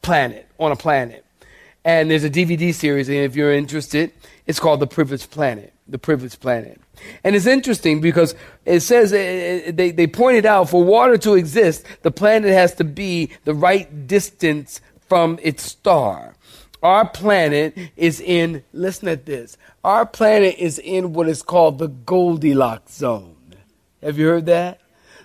planet 0.00 0.48
on 0.58 0.72
a 0.72 0.76
planet. 0.76 1.24
And 1.84 2.10
there's 2.10 2.24
a 2.24 2.30
DVD 2.30 2.72
series, 2.72 3.08
and 3.08 3.18
if 3.18 3.36
you're 3.36 3.52
interested, 3.52 4.12
it's 4.48 4.58
called 4.58 4.80
The 4.80 4.86
Privileged 4.86 5.30
Planet. 5.30 5.74
The 5.86 5.98
Privileged 5.98 6.40
Planet. 6.40 6.80
And 7.22 7.36
it's 7.36 7.46
interesting 7.46 8.00
because 8.00 8.34
it 8.64 8.80
says, 8.80 9.12
uh, 9.12 9.70
they, 9.72 9.90
they 9.90 10.06
pointed 10.06 10.46
out 10.46 10.70
for 10.70 10.82
water 10.82 11.18
to 11.18 11.34
exist, 11.34 11.84
the 12.02 12.10
planet 12.10 12.50
has 12.50 12.74
to 12.76 12.84
be 12.84 13.30
the 13.44 13.54
right 13.54 14.06
distance 14.06 14.80
from 15.06 15.38
its 15.42 15.62
star. 15.62 16.34
Our 16.82 17.08
planet 17.08 17.76
is 17.96 18.20
in, 18.20 18.64
listen 18.72 19.08
at 19.08 19.26
this, 19.26 19.58
our 19.84 20.06
planet 20.06 20.56
is 20.58 20.78
in 20.78 21.12
what 21.12 21.28
is 21.28 21.42
called 21.42 21.78
the 21.78 21.88
Goldilocks 21.88 22.94
zone. 22.94 23.36
Have 24.02 24.18
you 24.18 24.28
heard 24.28 24.46
that? 24.46 24.80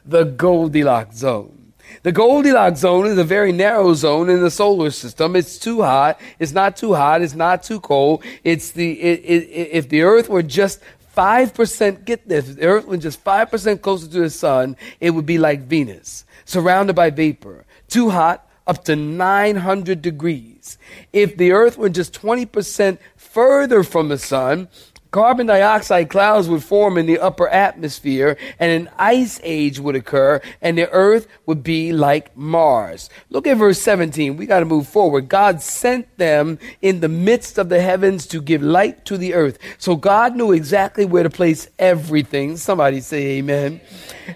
The 0.06 0.26
Goldilocks 0.26 1.18
zone. 1.18 1.63
The 2.02 2.12
Goldilocks 2.12 2.80
zone 2.80 3.06
is 3.06 3.18
a 3.18 3.24
very 3.24 3.52
narrow 3.52 3.94
zone 3.94 4.30
in 4.30 4.42
the 4.42 4.52
solar 4.52 4.90
system. 4.92 5.36
It's 5.36 5.60
too 5.60 5.82
hot. 5.82 6.20
It's 6.40 6.52
not 6.52 6.76
too 6.76 6.96
hot. 6.96 7.22
It's 7.22 7.36
not 7.36 7.64
too 7.64 7.80
cold. 7.80 8.24
It's 8.44 8.72
the, 8.72 9.00
it, 9.00 9.20
it, 9.20 9.70
if 9.72 9.90
the 9.90 10.02
earth 10.02 10.30
were 10.30 10.44
just 10.44 10.82
5%, 11.16 12.06
get 12.06 12.28
this, 12.28 12.50
if 12.50 12.56
the 12.56 12.66
earth 12.66 12.88
were 12.88 12.98
just 12.98 13.24
5% 13.24 13.82
closer 13.82 14.08
to 14.08 14.20
the 14.22 14.30
sun, 14.30 14.76
it 15.00 15.12
would 15.12 15.26
be 15.26 15.38
like 15.38 15.62
Venus, 15.62 16.26
surrounded 16.46 16.96
by 16.96 17.12
vapor. 17.12 17.66
Too 17.88 18.10
hot, 18.10 18.50
up 18.66 18.84
to 18.86 18.96
900 18.96 20.02
degrees. 20.02 20.78
If 21.12 21.38
the 21.38 21.52
earth 21.52 21.78
were 21.78 21.90
just 21.90 22.20
20% 22.20 22.98
further 23.16 23.84
from 23.84 24.10
the 24.10 24.18
sun, 24.18 24.70
Carbon 25.14 25.46
dioxide 25.46 26.10
clouds 26.10 26.50
would 26.50 26.64
form 26.64 26.98
in 26.98 27.06
the 27.06 27.20
upper 27.20 27.48
atmosphere 27.48 28.36
and 28.58 28.72
an 28.72 28.92
ice 28.98 29.40
age 29.44 29.80
would 29.80 29.96
occur 29.96 30.42
and 30.60 30.76
the 30.76 30.90
earth 30.90 31.28
would 31.46 31.62
be 31.62 31.94
like 31.94 32.36
Mars. 32.36 33.12
Look 33.30 33.46
at 33.46 33.58
verse 33.58 33.80
17. 33.80 34.38
We 34.38 34.48
got 34.48 34.62
to 34.62 34.66
move 34.66 34.88
forward. 34.88 35.30
God 35.30 35.62
sent 35.62 36.18
them 36.18 36.58
in 36.82 37.02
the 37.02 37.10
midst 37.10 37.60
of 37.60 37.70
the 37.70 37.80
heavens 37.80 38.26
to 38.26 38.42
give 38.42 38.64
light 38.64 39.06
to 39.06 39.16
the 39.16 39.36
earth. 39.36 39.60
So 39.78 39.96
God 39.96 40.36
knew 40.36 40.52
exactly 40.52 41.06
where 41.06 41.22
to 41.22 41.30
place 41.30 41.68
everything. 41.78 42.58
Somebody 42.58 43.00
say 43.00 43.38
amen. 43.38 43.82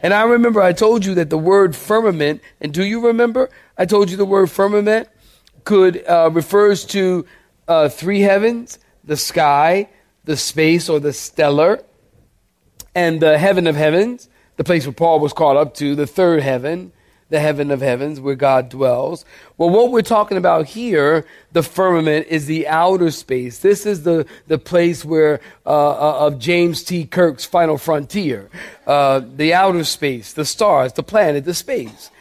And 0.03 0.13
I 0.13 0.25
remember 0.25 0.61
I 0.61 0.73
told 0.73 1.03
you 1.03 1.15
that 1.15 1.31
the 1.31 1.39
word 1.39 1.75
firmament, 1.75 2.39
and 2.61 2.71
do 2.71 2.85
you 2.85 3.07
remember? 3.07 3.49
I 3.79 3.87
told 3.87 4.11
you 4.11 4.17
the 4.17 4.25
word 4.25 4.51
firmament 4.51 5.09
could, 5.63 6.07
uh, 6.07 6.29
refers 6.31 6.85
to, 6.85 7.25
uh, 7.67 7.89
three 7.89 8.21
heavens, 8.21 8.77
the 9.03 9.17
sky, 9.17 9.89
the 10.27 10.37
space 10.37 10.89
or 10.89 10.99
the 10.99 11.13
stellar, 11.13 11.81
and 12.93 13.21
the 13.21 13.37
heaven 13.37 13.65
of 13.65 13.75
heavens, 13.75 14.29
the 14.57 14.63
place 14.63 14.85
where 14.85 14.93
Paul 14.93 15.19
was 15.19 15.31
called 15.31 15.55
up 15.55 15.73
to, 15.75 15.95
the 15.95 16.05
third 16.05 16.43
heaven, 16.43 16.91
the 17.29 17.39
heaven 17.39 17.71
of 17.71 17.79
heavens 17.81 18.19
where 18.19 18.35
God 18.35 18.69
dwells. 18.69 19.23
Well, 19.57 19.69
what 19.69 19.91
we're 19.91 20.01
talking 20.01 20.37
about 20.37 20.65
here, 20.65 21.25
the 21.53 21.63
firmament, 21.63 22.27
is 22.27 22.45
the 22.45 22.67
outer 22.67 23.09
space. 23.11 23.59
This 23.59 23.85
is 23.85 24.03
the, 24.03 24.25
the 24.47 24.57
place 24.57 25.05
where, 25.05 25.39
uh, 25.65 25.69
uh, 25.69 26.27
of 26.27 26.39
James 26.39 26.83
T. 26.83 27.05
Kirk's 27.05 27.45
Final 27.45 27.77
Frontier. 27.77 28.49
Uh, 28.85 29.21
the 29.35 29.53
outer 29.53 29.85
space, 29.85 30.33
the 30.33 30.45
stars, 30.45 30.93
the 30.93 31.03
planet, 31.03 31.45
the 31.45 31.53
space. 31.53 32.11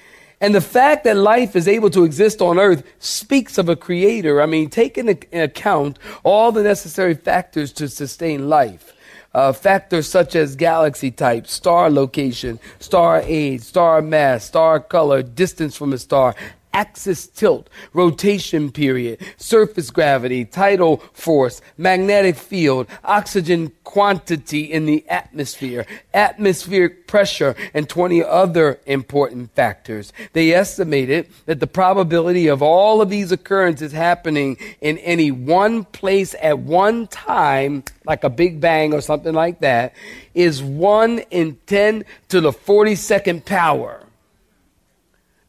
And 0.40 0.55
the 0.55 0.61
fact 0.61 1.05
that 1.05 1.16
life 1.16 1.57
is 1.57 1.66
able 1.66 1.88
to 1.90 2.05
exist 2.05 2.43
on 2.43 2.59
earth 2.59 2.83
speaks 2.99 3.57
of 3.57 3.69
a 3.69 3.76
creator. 3.76 4.43
I 4.43 4.47
mean, 4.47 4.69
take 4.69 4.99
into 4.99 5.19
account 5.33 5.99
all 6.25 6.52
the 6.52 6.62
necessary 6.62 7.14
factors 7.14 7.73
to 7.75 7.88
sustain 7.88 8.49
life. 8.49 8.93
Uh, 9.33 9.52
factors 9.52 10.09
such 10.09 10.35
as 10.35 10.57
galaxy 10.57 11.11
type, 11.11 11.47
star 11.47 11.90
location, 11.90 12.59
star 12.81 13.21
age, 13.25 13.61
star 13.61 14.00
mass, 14.00 14.45
star 14.45 14.81
color, 14.81 15.23
distance 15.23 15.76
from 15.76 15.93
a 15.93 15.99
star, 15.99 16.35
axis 16.76 17.26
tilt, 17.26 17.71
rotation 17.95 18.71
period, 18.71 19.18
surface 19.38 19.90
gravity, 19.90 20.45
tidal 20.45 20.99
force, 21.14 21.62
magnetic 21.78 22.37
field, 22.37 22.87
oxygen 23.02 23.73
quantity 23.83 24.61
in 24.61 24.85
the 24.85 25.02
atmosphere, 25.09 25.87
atmospheric 26.12 27.06
pressure, 27.06 27.56
and 27.73 27.88
20 27.88 28.23
other 28.23 28.78
important 28.85 29.54
factors. 29.54 30.12
They 30.35 30.52
estimated 30.52 31.28
that 31.47 31.61
the 31.61 31.66
probability 31.66 32.47
of 32.47 32.62
all 32.62 33.00
of 33.00 33.09
these 33.09 33.33
occurrences 33.33 33.92
happening 33.92 34.59
in 34.83 34.99
any 34.99 35.30
one 35.30 35.85
place 35.85 36.35
at 36.42 36.59
one 36.59 37.06
time, 37.06 37.85
like 38.04 38.23
a 38.23 38.28
big 38.28 38.61
bang 38.61 38.92
or 38.92 39.00
something 39.00 39.33
like 39.33 39.61
that, 39.61 39.95
is 40.35 40.62
1 40.62 41.21
in 41.30 41.56
10 41.66 42.04
to 42.28 42.42
the 42.42 42.52
42nd 42.52 43.47
power. 43.47 44.02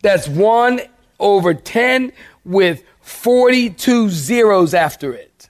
That's 0.01 0.29
1 0.29 0.79
over 1.19 1.53
10 1.53 2.11
with 2.43 2.83
42 3.01 4.09
zeros 4.09 4.73
after 4.73 5.13
it. 5.13 5.49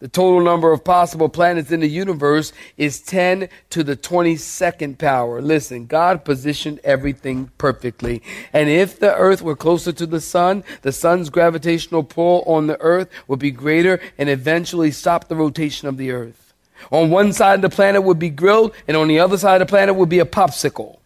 The 0.00 0.08
total 0.08 0.40
number 0.40 0.72
of 0.72 0.82
possible 0.82 1.28
planets 1.28 1.70
in 1.70 1.80
the 1.80 1.88
universe 1.88 2.54
is 2.78 3.02
10 3.02 3.50
to 3.68 3.84
the 3.84 3.98
22nd 3.98 4.96
power. 4.96 5.42
Listen, 5.42 5.84
God 5.84 6.24
positioned 6.24 6.80
everything 6.82 7.50
perfectly. 7.58 8.22
And 8.54 8.70
if 8.70 8.98
the 8.98 9.14
earth 9.14 9.42
were 9.42 9.56
closer 9.56 9.92
to 9.92 10.06
the 10.06 10.22
sun, 10.22 10.64
the 10.80 10.92
sun's 10.92 11.28
gravitational 11.28 12.02
pull 12.02 12.42
on 12.46 12.66
the 12.66 12.80
earth 12.80 13.10
would 13.28 13.40
be 13.40 13.50
greater 13.50 14.00
and 14.16 14.30
eventually 14.30 14.90
stop 14.90 15.28
the 15.28 15.36
rotation 15.36 15.86
of 15.86 15.98
the 15.98 16.12
earth. 16.12 16.54
On 16.90 17.10
one 17.10 17.34
side 17.34 17.56
of 17.56 17.62
the 17.62 17.68
planet 17.68 18.02
would 18.02 18.18
be 18.18 18.30
grilled, 18.30 18.74
and 18.88 18.96
on 18.96 19.06
the 19.06 19.20
other 19.20 19.36
side 19.36 19.60
of 19.60 19.68
the 19.68 19.70
planet 19.70 19.96
would 19.96 20.08
be 20.08 20.18
a 20.18 20.24
popsicle. 20.24 20.98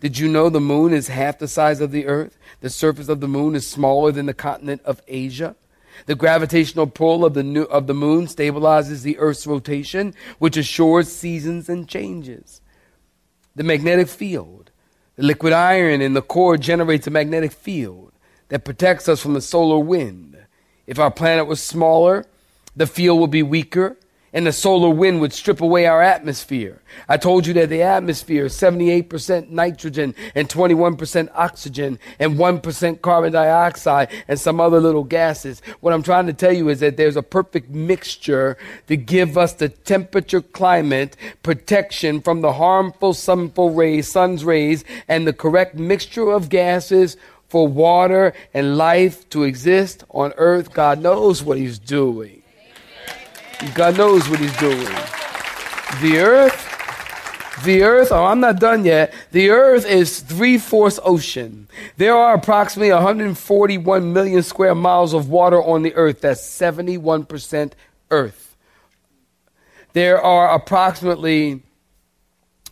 Did 0.00 0.18
you 0.18 0.28
know 0.28 0.50
the 0.50 0.60
moon 0.60 0.92
is 0.92 1.08
half 1.08 1.38
the 1.38 1.48
size 1.48 1.80
of 1.80 1.90
the 1.90 2.06
earth? 2.06 2.36
The 2.60 2.70
surface 2.70 3.08
of 3.08 3.20
the 3.20 3.28
moon 3.28 3.54
is 3.54 3.66
smaller 3.66 4.12
than 4.12 4.26
the 4.26 4.34
continent 4.34 4.82
of 4.84 5.02
Asia. 5.08 5.56
The 6.06 6.14
gravitational 6.14 6.86
pull 6.86 7.24
of 7.24 7.34
the, 7.34 7.42
new, 7.42 7.62
of 7.64 7.86
the 7.86 7.94
moon 7.94 8.26
stabilizes 8.26 9.02
the 9.02 9.18
Earth's 9.18 9.46
rotation, 9.46 10.14
which 10.38 10.56
assures 10.56 11.10
seasons 11.10 11.68
and 11.68 11.88
changes. 11.88 12.60
The 13.56 13.64
magnetic 13.64 14.08
field, 14.08 14.70
the 15.16 15.22
liquid 15.22 15.52
iron 15.52 16.00
in 16.00 16.14
the 16.14 16.22
core 16.22 16.56
generates 16.56 17.06
a 17.06 17.10
magnetic 17.10 17.52
field 17.52 18.12
that 18.48 18.64
protects 18.64 19.08
us 19.08 19.20
from 19.20 19.34
the 19.34 19.40
solar 19.40 19.78
wind. 19.78 20.36
If 20.86 20.98
our 20.98 21.10
planet 21.10 21.46
was 21.46 21.62
smaller, 21.62 22.26
the 22.76 22.86
field 22.86 23.20
would 23.20 23.30
be 23.30 23.42
weaker 23.42 23.96
and 24.32 24.46
the 24.46 24.52
solar 24.52 24.90
wind 24.90 25.20
would 25.20 25.32
strip 25.32 25.60
away 25.60 25.86
our 25.86 26.02
atmosphere. 26.02 26.80
I 27.08 27.16
told 27.16 27.46
you 27.46 27.54
that 27.54 27.68
the 27.68 27.82
atmosphere 27.82 28.46
is 28.46 28.54
78% 28.54 29.50
nitrogen 29.50 30.14
and 30.34 30.48
21% 30.48 31.30
oxygen 31.34 31.98
and 32.18 32.36
1% 32.36 33.00
carbon 33.02 33.32
dioxide 33.32 34.08
and 34.28 34.38
some 34.38 34.60
other 34.60 34.80
little 34.80 35.04
gases. 35.04 35.62
What 35.80 35.92
I'm 35.92 36.02
trying 36.02 36.26
to 36.26 36.32
tell 36.32 36.52
you 36.52 36.68
is 36.68 36.80
that 36.80 36.96
there's 36.96 37.16
a 37.16 37.22
perfect 37.22 37.70
mixture 37.70 38.56
to 38.86 38.96
give 38.96 39.36
us 39.36 39.54
the 39.54 39.68
temperature 39.68 40.40
climate 40.40 41.16
protection 41.42 42.20
from 42.20 42.40
the 42.40 42.52
harmful 42.54 43.14
sunful 43.14 43.70
rays, 43.70 44.10
sun's 44.10 44.44
rays, 44.44 44.84
and 45.08 45.26
the 45.26 45.32
correct 45.32 45.74
mixture 45.74 46.30
of 46.30 46.48
gases 46.48 47.16
for 47.48 47.66
water 47.66 48.32
and 48.54 48.78
life 48.78 49.28
to 49.30 49.42
exist 49.42 50.04
on 50.10 50.32
earth. 50.36 50.72
God 50.72 51.00
knows 51.00 51.42
what 51.42 51.58
he's 51.58 51.78
doing. 51.78 52.39
God 53.74 53.96
knows 53.96 54.28
what 54.28 54.40
he's 54.40 54.56
doing. 54.56 54.78
The 56.00 56.18
earth, 56.18 57.62
the 57.64 57.82
earth, 57.82 58.10
oh, 58.10 58.24
I'm 58.24 58.40
not 58.40 58.58
done 58.58 58.84
yet. 58.84 59.12
The 59.32 59.50
earth 59.50 59.84
is 59.84 60.20
three 60.20 60.56
fourths 60.56 60.98
ocean. 61.04 61.68
There 61.98 62.16
are 62.16 62.34
approximately 62.34 62.92
141 62.92 64.12
million 64.12 64.42
square 64.42 64.74
miles 64.74 65.12
of 65.12 65.28
water 65.28 65.62
on 65.62 65.82
the 65.82 65.94
earth. 65.94 66.22
That's 66.22 66.40
71% 66.40 67.72
earth. 68.10 68.56
There 69.92 70.22
are 70.22 70.54
approximately 70.54 71.62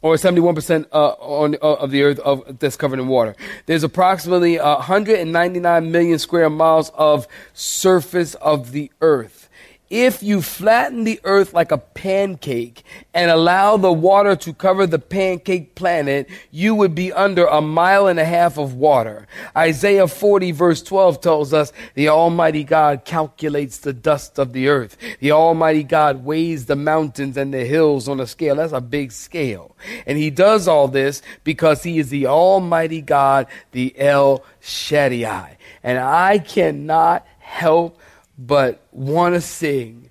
or 0.00 0.14
71% 0.14 0.87
uh, 0.92 1.09
uh, 1.09 1.75
of 1.75 1.90
the 1.90 2.04
earth 2.04 2.21
of, 2.21 2.61
that's 2.61 2.76
covered 2.76 3.00
in 3.00 3.09
water. 3.09 3.35
There's 3.66 3.83
approximately 3.83 4.57
199 4.57 5.90
million 5.90 6.18
square 6.21 6.49
miles 6.49 6.90
of 6.90 7.26
surface 7.52 8.35
of 8.37 8.71
the 8.71 8.92
earth 9.00 9.47
if 9.90 10.23
you 10.23 10.42
flatten 10.42 11.04
the 11.04 11.21
earth 11.25 11.54
like 11.54 11.73
a 11.73 11.78
pancake 11.78 12.83
and 13.14 13.30
allow 13.30 13.76
the 13.76 13.92
water 13.92 14.37
to 14.37 14.52
cover 14.52 14.87
the 14.87 14.99
pancake 14.99 15.75
planet, 15.75 16.28
you 16.50 16.75
would 16.75 16.95
be 16.95 17.12
under 17.12 17.47
a 17.47 17.62
mile 17.62 18.07
and 18.07 18.18
a 18.18 18.25
half 18.25 18.59
of 18.59 18.75
water. 18.75 19.26
Isaiah 19.57 20.07
40 20.07 20.52
verse 20.52 20.83
12 20.83 21.21
tells 21.21 21.52
us 21.54 21.73
the 21.95 22.09
Almighty 22.09 22.64
God 22.64 23.04
calculates 23.04 23.78
the 23.78 23.95
dust 23.95 24.38
of 24.38 24.52
the 24.52 24.68
earth. 24.68 24.97
The 25.21 25.33
Almighty 25.33 25.85
God 25.85 26.25
weighs 26.25 26.66
the 26.66 26.76
mountains 26.76 27.37
and 27.37 27.54
the 27.54 27.64
hills 27.64 28.09
on 28.09 28.21
a 28.21 28.26
scale. 28.26 28.57
That's 28.57 28.73
a 28.73 28.80
big 28.83 29.11
scale. 29.11 29.75
And 30.07 30.18
he 30.18 30.28
does 30.28 30.68
all 30.68 30.88
this 30.88 31.23
because 31.45 31.83
he 31.83 31.98
is 31.98 32.11
the 32.11 32.27
Almighty 32.27 33.01
God, 33.01 33.46
the 33.72 33.98
El 33.98 34.44
Shaddai. 34.61 35.57
And 35.83 35.98
I 35.98 36.38
cannot 36.38 37.27
help 37.38 37.98
but 38.38 38.81
want 38.92 39.35
to 39.35 39.40
sing, 39.40 40.11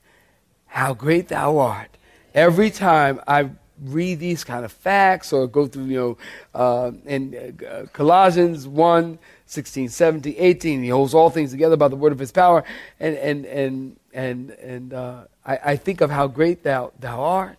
How 0.66 0.94
Great 0.94 1.30
Thou 1.30 1.58
Art. 1.58 1.98
Every 2.34 2.70
time 2.70 3.22
I 3.28 3.50
read 3.82 4.20
these 4.20 4.44
kind 4.44 4.66
of 4.66 4.72
facts 4.72 5.32
or 5.32 5.48
go 5.48 5.68
through, 5.68 5.86
you 5.86 5.98
know, 5.98 6.18
uh, 6.54 6.92
in 7.06 7.58
uh, 7.66 7.86
Colossians 7.94 8.68
1, 8.68 9.18
16, 9.46 9.90
17, 9.90 10.36
18, 10.38 10.84
he 10.84 10.90
holds 10.90 11.13
all 11.13 11.30
things 11.30 11.52
together 11.52 11.78
by 11.78 11.88
the 11.88 11.96
word 11.96 12.12
of 12.12 12.20
his 12.20 12.32
power. 12.32 12.63
And, 13.00 13.16
and, 13.18 13.46
and, 13.46 14.00
and, 14.13 14.50
and 14.52 14.94
uh, 14.94 15.22
I, 15.46 15.60
I 15.63 15.76
think 15.78 16.02
of 16.02 16.10
how 16.10 16.28
great 16.28 16.63
thou, 16.63 16.92
thou 17.00 17.22
art. 17.22 17.58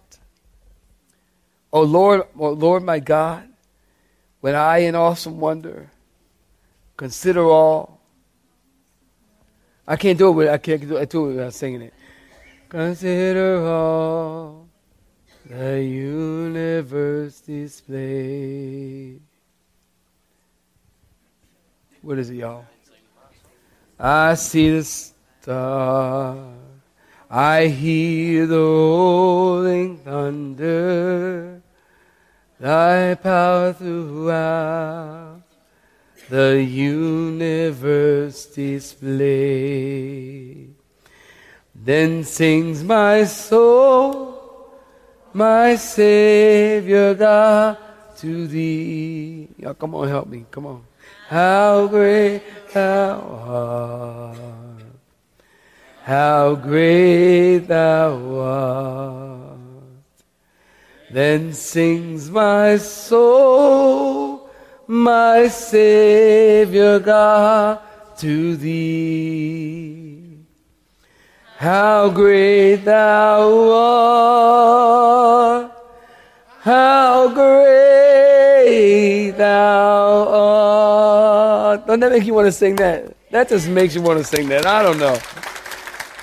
Oh 1.72 1.82
Lord, 1.82 2.22
oh 2.38 2.50
Lord 2.50 2.82
my 2.82 2.98
God, 2.98 3.48
when 4.40 4.54
I 4.54 4.78
in 4.78 4.94
awesome 4.94 5.40
wonder 5.40 5.90
consider 6.96 7.44
all 7.44 7.97
I 9.90 9.96
can't 9.96 10.18
do 10.18 10.28
it. 10.28 10.32
With, 10.32 10.48
I 10.48 10.58
can't 10.58 10.86
do 10.86 10.96
it, 10.96 11.08
do 11.08 11.24
it 11.24 11.28
without 11.28 11.54
singing 11.54 11.80
it. 11.80 11.94
Consider 12.68 13.66
all 13.66 14.68
the 15.46 15.82
universe 15.82 17.40
display. 17.40 19.18
What 22.02 22.18
is 22.18 22.28
it, 22.28 22.34
y'all? 22.34 22.66
I 23.98 24.34
see 24.34 24.70
the 24.76 24.84
star. 24.84 26.52
I 27.30 27.66
hear 27.66 28.46
the 28.46 28.58
rolling 28.58 29.96
thunder. 29.98 31.62
Thy 32.60 33.14
power 33.14 33.72
throughout 33.72 35.27
the 36.28 36.62
universe 36.62 38.46
display. 38.46 39.48
Then 41.74 42.24
sings 42.24 42.82
my 42.84 43.24
soul, 43.24 44.72
my 45.32 45.76
Savior 45.76 47.14
God, 47.14 47.78
to 48.18 48.46
thee. 48.46 49.48
Y'all, 49.56 49.74
come 49.74 49.94
on, 49.94 50.08
help 50.08 50.26
me. 50.28 50.44
Come 50.50 50.66
on. 50.66 50.84
How 51.28 51.86
great 51.86 52.42
thou 52.74 53.20
art. 53.46 54.36
How 56.02 56.54
great 56.54 57.58
thou 57.68 58.40
art. 58.40 59.58
Then 61.10 61.52
sings 61.54 62.30
my 62.30 62.76
soul, 62.76 64.27
my 64.88 65.46
Savior 65.48 66.98
God, 66.98 67.80
to 68.16 68.56
thee. 68.56 70.38
How 71.58 72.08
great 72.08 72.76
thou 72.76 73.70
art, 75.60 75.72
how 76.60 77.28
great 77.34 79.32
thou 79.32 80.28
art. 80.28 81.86
Doesn't 81.86 82.00
that 82.00 82.10
make 82.10 82.24
you 82.24 82.32
want 82.32 82.46
to 82.46 82.52
sing 82.52 82.76
that? 82.76 83.14
That 83.30 83.50
just 83.50 83.68
makes 83.68 83.94
you 83.94 84.00
want 84.00 84.18
to 84.18 84.24
sing 84.24 84.48
that. 84.48 84.64
I 84.64 84.82
don't 84.82 84.98
know. 84.98 85.18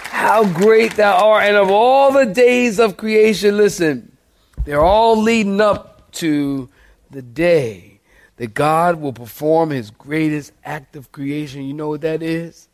How 0.10 0.44
great 0.44 0.96
thou 0.96 1.16
art. 1.30 1.44
And 1.44 1.56
of 1.56 1.70
all 1.70 2.12
the 2.12 2.26
days 2.26 2.80
of 2.80 2.98
creation, 2.98 3.58
listen, 3.58 4.18
they're 4.64 4.84
all 4.84 5.22
leading 5.22 5.62
up 5.62 6.12
to 6.14 6.68
the 7.12 7.22
day 7.22 7.95
that 8.38 8.54
God 8.54 9.00
will 9.00 9.14
perform 9.14 9.70
his 9.70 9.92
greatest 9.92 10.52
act 10.64 10.96
of 10.96 11.12
creation. 11.12 11.64
You 11.64 11.74
know 11.74 11.90
what 11.90 12.02
that 12.02 12.22
is? 12.22 12.68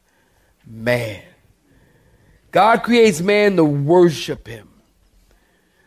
Man. 0.65 1.21
God 2.51 2.83
creates 2.83 3.21
man 3.21 3.55
to 3.55 3.63
worship 3.63 4.47
him. 4.47 4.69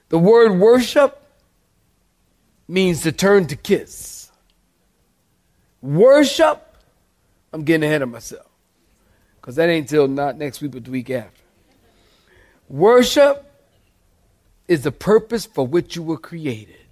The 0.08 0.18
word 0.18 0.52
worship 0.52 1.20
means 2.68 3.02
to 3.02 3.12
turn 3.12 3.46
to 3.48 3.56
kiss. 3.56 4.30
Worship, 5.82 6.62
I'm 7.52 7.64
getting 7.64 7.87
ahead 7.87 8.02
of 8.02 8.08
myself. 8.08 8.46
Because 9.40 9.56
that 9.56 9.68
ain't 9.68 9.88
till 9.88 10.08
not 10.08 10.38
next 10.38 10.62
week, 10.62 10.70
but 10.70 10.84
the 10.84 10.90
week 10.90 11.10
after. 11.10 11.42
Worship 12.68 13.44
is 14.66 14.82
the 14.82 14.92
purpose 14.92 15.44
for 15.44 15.66
which 15.66 15.96
you 15.96 16.02
were 16.02 16.16
created. 16.16 16.84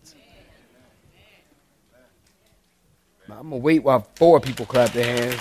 I'm 3.43 3.51
going 3.51 3.61
to 3.61 3.65
wait 3.65 3.83
while 3.83 4.07
four 4.15 4.39
people 4.39 4.67
clap 4.67 4.93
their 4.93 5.05
hands. 5.05 5.41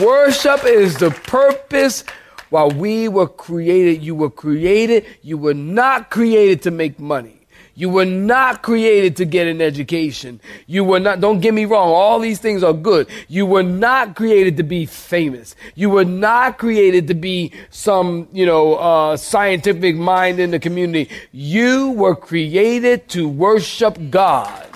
Worship 0.00 0.64
is 0.64 0.96
the 0.96 1.10
purpose 1.10 2.04
while 2.50 2.70
we 2.70 3.08
were 3.08 3.26
created. 3.26 4.00
You 4.00 4.14
were 4.14 4.30
created. 4.30 5.04
You 5.22 5.38
were 5.38 5.54
not 5.54 6.12
created 6.12 6.62
to 6.62 6.70
make 6.70 7.00
money. 7.00 7.40
You 7.74 7.90
were 7.90 8.04
not 8.04 8.62
created 8.62 9.16
to 9.16 9.24
get 9.24 9.48
an 9.48 9.60
education. 9.60 10.40
You 10.68 10.84
were 10.84 11.00
not, 11.00 11.20
don't 11.20 11.40
get 11.40 11.52
me 11.52 11.64
wrong, 11.64 11.88
all 11.88 12.20
these 12.20 12.38
things 12.38 12.62
are 12.62 12.72
good. 12.72 13.08
You 13.26 13.44
were 13.44 13.64
not 13.64 14.14
created 14.14 14.56
to 14.58 14.62
be 14.62 14.86
famous. 14.86 15.56
You 15.74 15.90
were 15.90 16.04
not 16.04 16.58
created 16.58 17.08
to 17.08 17.14
be 17.14 17.50
some, 17.70 18.28
you 18.32 18.46
know, 18.46 18.76
uh, 18.76 19.16
scientific 19.16 19.96
mind 19.96 20.38
in 20.38 20.52
the 20.52 20.60
community. 20.60 21.10
You 21.32 21.90
were 21.90 22.14
created 22.14 23.08
to 23.08 23.28
worship 23.28 23.98
God. 24.10 24.75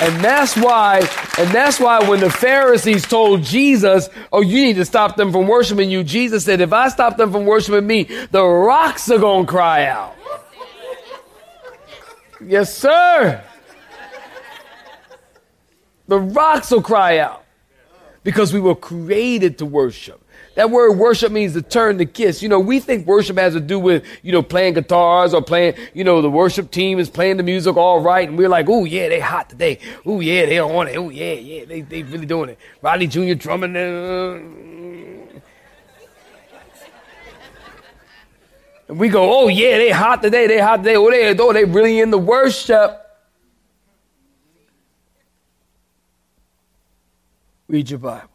And 0.00 0.24
that's 0.24 0.56
why, 0.56 1.00
and 1.38 1.50
that's 1.50 1.78
why 1.78 2.08
when 2.08 2.20
the 2.20 2.30
Pharisees 2.30 3.06
told 3.06 3.42
Jesus, 3.42 4.08
oh, 4.32 4.40
you 4.40 4.64
need 4.64 4.76
to 4.76 4.86
stop 4.86 5.16
them 5.16 5.30
from 5.30 5.46
worshiping 5.46 5.90
you, 5.90 6.02
Jesus 6.02 6.44
said, 6.44 6.62
if 6.62 6.72
I 6.72 6.88
stop 6.88 7.18
them 7.18 7.30
from 7.30 7.44
worshiping 7.44 7.86
me, 7.86 8.04
the 8.30 8.42
rocks 8.42 9.10
are 9.10 9.18
going 9.18 9.44
to 9.44 9.50
cry 9.50 9.84
out. 9.84 10.16
Yes, 12.42 12.74
sir. 12.74 13.44
The 16.08 16.18
rocks 16.18 16.70
will 16.70 16.82
cry 16.82 17.18
out 17.18 17.44
because 18.24 18.54
we 18.54 18.60
were 18.60 18.74
created 18.74 19.58
to 19.58 19.66
worship. 19.66 20.24
That 20.56 20.70
word 20.70 20.98
worship 20.98 21.30
means 21.30 21.52
to 21.52 21.62
turn 21.62 21.98
to 21.98 22.06
kiss. 22.06 22.42
You 22.42 22.48
know, 22.48 22.58
we 22.58 22.80
think 22.80 23.06
worship 23.06 23.38
has 23.38 23.54
to 23.54 23.60
do 23.60 23.78
with, 23.78 24.04
you 24.22 24.32
know, 24.32 24.42
playing 24.42 24.74
guitars 24.74 25.32
or 25.32 25.42
playing, 25.42 25.74
you 25.94 26.02
know, 26.02 26.20
the 26.20 26.30
worship 26.30 26.72
team 26.72 26.98
is 26.98 27.08
playing 27.08 27.36
the 27.36 27.44
music 27.44 27.76
all 27.76 28.00
right. 28.00 28.28
And 28.28 28.36
we're 28.36 28.48
like, 28.48 28.68
oh, 28.68 28.84
yeah, 28.84 29.08
they 29.08 29.20
hot 29.20 29.48
today. 29.48 29.78
Oh, 30.04 30.18
yeah, 30.18 30.46
they 30.46 30.58
on 30.58 30.88
it. 30.88 30.96
Oh, 30.96 31.08
yeah, 31.08 31.34
yeah, 31.34 31.64
they, 31.66 31.82
they 31.82 32.02
really 32.02 32.26
doing 32.26 32.50
it. 32.50 32.58
Rodney 32.82 33.06
Jr. 33.06 33.34
drumming. 33.34 33.76
And 38.88 38.98
we 38.98 39.08
go, 39.08 39.32
oh, 39.32 39.46
yeah, 39.46 39.78
they 39.78 39.90
hot 39.90 40.20
today. 40.20 40.48
They 40.48 40.58
hot 40.58 40.78
today. 40.78 40.96
Oh, 40.96 41.10
they, 41.10 41.36
oh, 41.38 41.52
they 41.52 41.64
really 41.64 42.00
in 42.00 42.10
the 42.10 42.18
worship. 42.18 43.06
Read 47.68 47.88
your 47.88 48.00
Bible 48.00 48.29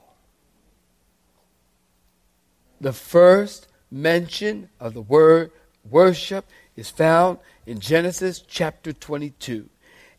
the 2.85 2.93
first 2.93 3.67
mention 3.89 4.69
of 4.79 4.93
the 4.93 5.01
word 5.01 5.49
worship 5.89 6.45
is 6.75 6.87
found 6.87 7.39
in 7.65 7.79
Genesis 7.79 8.43
chapter 8.47 8.93
22. 8.93 9.67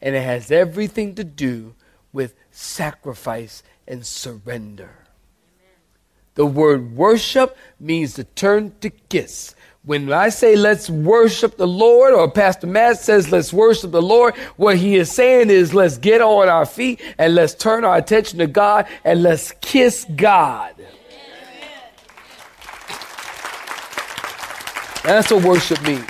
And 0.03 0.17
it 0.17 0.23
has 0.23 0.51
everything 0.51 1.15
to 1.15 1.23
do 1.23 1.77
with 2.13 2.35
sacrifice 2.51 3.63
and 3.87 4.05
surrender. 4.05 4.91
The 6.35 6.45
word 6.45 6.97
worship 6.97 7.57
means 7.79 8.15
to 8.15 8.25
turn 8.25 8.75
to 8.81 8.91
kiss. 8.91 9.55
When 9.85 10.13
I 10.13 10.31
say 10.31 10.57
let's 10.57 10.91
worship 10.91 11.59
the 11.59 11.69
Lord, 11.69 12.15
or 12.15 12.29
Pastor 12.29 12.67
Matt 12.67 12.99
says 12.99 13.31
let's 13.31 13.53
worship 13.53 13.93
the 13.93 14.03
Lord, 14.03 14.35
what 14.57 14.77
he 14.77 14.97
is 14.97 15.13
saying 15.13 15.51
is 15.51 15.73
let's 15.73 15.99
get 15.99 16.21
on 16.21 16.49
our 16.49 16.67
feet 16.67 17.01
and 17.17 17.37
let's 17.37 17.55
turn 17.55 17.85
our 17.85 17.97
attention 17.97 18.41
to 18.41 18.49
God 18.49 18.89
and 19.05 19.23
let's 19.23 19.53
kiss 19.61 20.05
God. 20.17 20.75
That's 25.07 25.31
what 25.31 25.45
worship 25.45 25.81
means. 25.85 26.05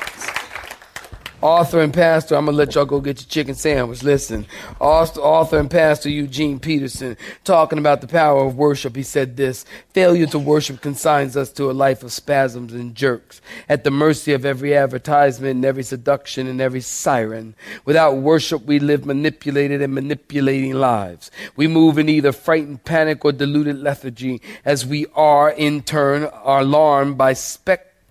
Author 1.43 1.83
and 1.83 1.93
pastor, 1.93 2.35
I'm 2.35 2.47
gonna 2.47 2.57
let 2.57 2.75
y'all 2.75 2.87
go 2.87 2.99
get 2.99 3.21
your 3.21 3.29
chicken 3.29 3.55
sandwich. 3.55 4.03
Listen, 4.03 4.47
author 4.81 5.59
and 5.59 5.71
pastor 5.71 6.09
Eugene 6.09 6.59
Peterson 6.59 7.19
talking 7.45 7.79
about 7.79 8.01
the 8.01 8.07
power 8.07 8.47
of 8.47 8.57
worship. 8.57 8.97
He 8.97 9.03
said 9.03 9.37
this 9.37 9.67
failure 9.93 10.25
to 10.29 10.39
worship 10.39 10.81
consigns 10.81 11.37
us 11.37 11.53
to 11.53 11.71
a 11.71 11.73
life 11.73 12.03
of 12.03 12.11
spasms 12.11 12.73
and 12.73 12.95
jerks, 12.95 13.43
at 13.69 13.85
the 13.85 13.91
mercy 13.91 14.33
of 14.33 14.47
every 14.47 14.75
advertisement 14.75 15.57
and 15.57 15.65
every 15.67 15.83
seduction 15.83 16.47
and 16.47 16.63
every 16.63 16.81
siren. 16.81 17.55
Without 17.85 18.17
worship, 18.17 18.65
we 18.65 18.79
live 18.79 19.05
manipulated 19.05 19.83
and 19.83 19.95
manipulating 19.95 20.73
lives. 20.73 21.31
We 21.55 21.69
move 21.69 21.99
in 21.99 22.09
either 22.09 22.33
frightened 22.33 22.85
panic 22.85 23.27
or 23.27 23.33
deluded 23.33 23.79
lethargy, 23.79 24.41
as 24.65 24.87
we 24.87 25.05
are, 25.15 25.51
in 25.51 25.83
turn, 25.83 26.31
alarmed 26.45 27.19
by 27.19 27.35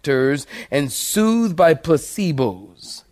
spectacles 0.05 0.47
and 0.71 0.91
soothed 0.91 1.55
by 1.55 1.73
placebos. 1.73 3.03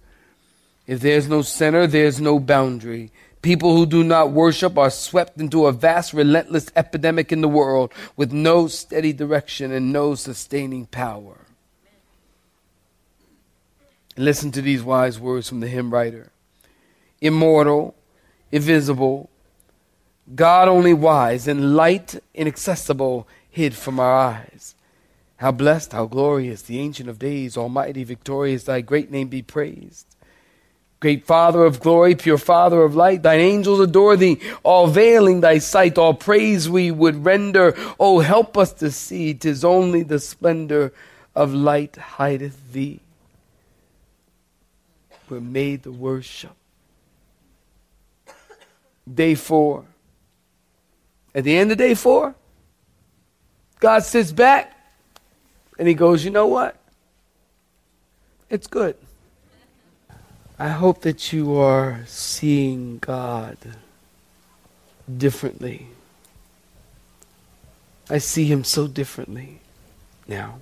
If 0.85 0.99
there's 0.99 1.27
no 1.27 1.41
center, 1.41 1.87
there's 1.87 2.19
no 2.19 2.39
boundary. 2.39 3.11
People 3.41 3.75
who 3.75 3.85
do 3.85 4.03
not 4.03 4.31
worship 4.31 4.77
are 4.77 4.89
swept 4.89 5.37
into 5.37 5.65
a 5.65 5.71
vast, 5.71 6.13
relentless 6.13 6.71
epidemic 6.75 7.31
in 7.31 7.41
the 7.41 7.49
world 7.49 7.91
with 8.15 8.31
no 8.31 8.67
steady 8.67 9.13
direction 9.13 9.71
and 9.71 9.91
no 9.91 10.15
sustaining 10.15 10.85
power. 10.85 11.37
Listen 14.15 14.51
to 14.51 14.61
these 14.61 14.83
wise 14.83 15.19
words 15.19 15.49
from 15.49 15.59
the 15.59 15.67
hymn 15.67 15.91
writer 15.91 16.31
Immortal, 17.21 17.95
invisible, 18.51 19.29
God 20.35 20.67
only 20.67 20.93
wise, 20.93 21.47
and 21.47 21.75
light 21.75 22.21
inaccessible, 22.33 23.27
hid 23.49 23.73
from 23.73 23.99
our 23.99 24.15
eyes. 24.15 24.75
How 25.43 25.51
blessed, 25.51 25.91
how 25.91 26.05
glorious, 26.05 26.61
the 26.61 26.79
Ancient 26.79 27.09
of 27.09 27.19
Days, 27.19 27.57
Almighty, 27.57 28.05
victorious, 28.05 28.63
thy 28.63 28.79
great 28.79 29.11
name 29.11 29.27
be 29.27 29.41
praised. 29.41 30.07
Great 31.01 31.25
Father 31.25 31.65
of 31.65 31.81
glory, 31.81 32.15
pure 32.15 32.37
Father 32.37 32.81
of 32.83 32.95
light, 32.95 33.23
thine 33.23 33.41
angels 33.41 33.81
adore 33.81 34.15
thee, 34.15 34.39
all 34.63 34.87
veiling 34.87 35.41
thy 35.41 35.57
sight, 35.57 35.97
all 35.97 36.13
praise 36.13 36.69
we 36.69 36.91
would 36.91 37.25
render. 37.25 37.75
Oh, 37.99 38.21
help 38.21 38.57
us 38.57 38.71
to 38.75 38.89
see, 38.89 39.33
tis 39.33 39.65
only 39.65 40.01
the 40.01 40.17
splendor 40.17 40.93
of 41.35 41.53
light 41.53 41.97
hideth 41.97 42.71
thee. 42.71 43.01
We're 45.27 45.41
made 45.41 45.83
to 45.83 45.91
worship. 45.91 46.55
Day 49.13 49.35
four. 49.35 49.83
At 51.35 51.43
the 51.43 51.57
end 51.57 51.69
of 51.73 51.77
day 51.77 51.95
four, 51.95 52.33
God 53.81 54.03
sits 54.03 54.31
back 54.31 54.72
and 55.77 55.87
he 55.87 55.93
goes, 55.93 56.23
You 56.23 56.31
know 56.31 56.47
what? 56.47 56.75
It's 58.49 58.67
good. 58.67 58.95
I 60.59 60.69
hope 60.69 61.01
that 61.01 61.33
you 61.33 61.55
are 61.57 62.03
seeing 62.05 62.99
God 62.99 63.57
differently. 65.17 65.87
I 68.09 68.19
see 68.19 68.45
him 68.45 68.63
so 68.63 68.87
differently 68.87 69.59
now. 70.27 70.59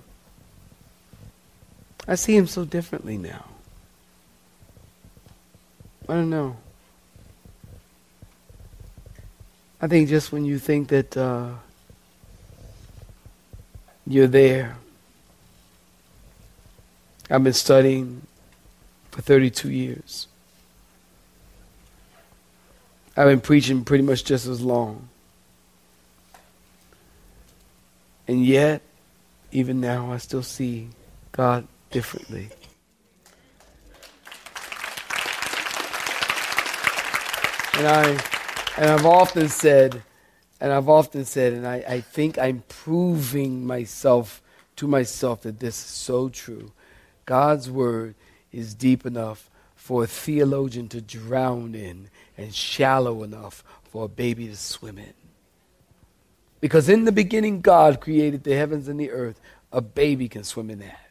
I 2.08 2.14
see 2.14 2.36
him 2.36 2.46
so 2.46 2.64
differently 2.64 3.16
now. 3.16 3.44
I 6.08 6.14
don't 6.14 6.30
know. 6.30 6.56
I 9.80 9.86
think 9.88 10.08
just 10.08 10.32
when 10.32 10.44
you 10.44 10.58
think 10.58 10.88
that 10.88 11.16
uh, 11.16 11.50
you're 14.06 14.26
there, 14.26 14.76
I've 17.32 17.42
been 17.42 17.54
studying 17.54 18.26
for 19.10 19.22
32 19.22 19.70
years. 19.70 20.26
I've 23.16 23.26
been 23.26 23.40
preaching 23.40 23.84
pretty 23.84 24.04
much 24.04 24.22
just 24.22 24.46
as 24.46 24.60
long. 24.60 25.08
And 28.28 28.44
yet, 28.44 28.82
even 29.50 29.80
now, 29.80 30.12
I 30.12 30.18
still 30.18 30.42
see 30.42 30.90
God 31.32 31.66
differently. 31.90 32.50
And 37.78 37.86
I 37.86 38.22
and 38.76 38.90
I've 38.90 39.06
often 39.06 39.48
said, 39.48 40.02
and 40.60 40.70
I've 40.70 40.90
often 40.90 41.24
said, 41.24 41.54
and 41.54 41.66
I, 41.66 41.76
I 41.88 42.00
think 42.02 42.38
I'm 42.38 42.62
proving 42.68 43.66
myself 43.66 44.42
to 44.76 44.86
myself 44.86 45.42
that 45.42 45.60
this 45.60 45.78
is 45.78 45.86
so 45.86 46.28
true. 46.28 46.72
God's 47.32 47.70
word 47.70 48.14
is 48.52 48.74
deep 48.74 49.06
enough 49.06 49.48
for 49.74 50.04
a 50.04 50.06
theologian 50.06 50.90
to 50.90 51.00
drown 51.00 51.74
in 51.74 52.10
and 52.36 52.54
shallow 52.54 53.22
enough 53.22 53.64
for 53.84 54.04
a 54.04 54.08
baby 54.08 54.48
to 54.48 54.56
swim 54.56 54.98
in. 54.98 55.14
Because 56.60 56.90
in 56.90 57.06
the 57.06 57.10
beginning, 57.10 57.62
God 57.62 58.02
created 58.02 58.44
the 58.44 58.54
heavens 58.54 58.86
and 58.86 59.00
the 59.00 59.10
earth. 59.10 59.40
A 59.72 59.80
baby 59.80 60.28
can 60.28 60.44
swim 60.44 60.68
in 60.68 60.80
that. 60.80 61.08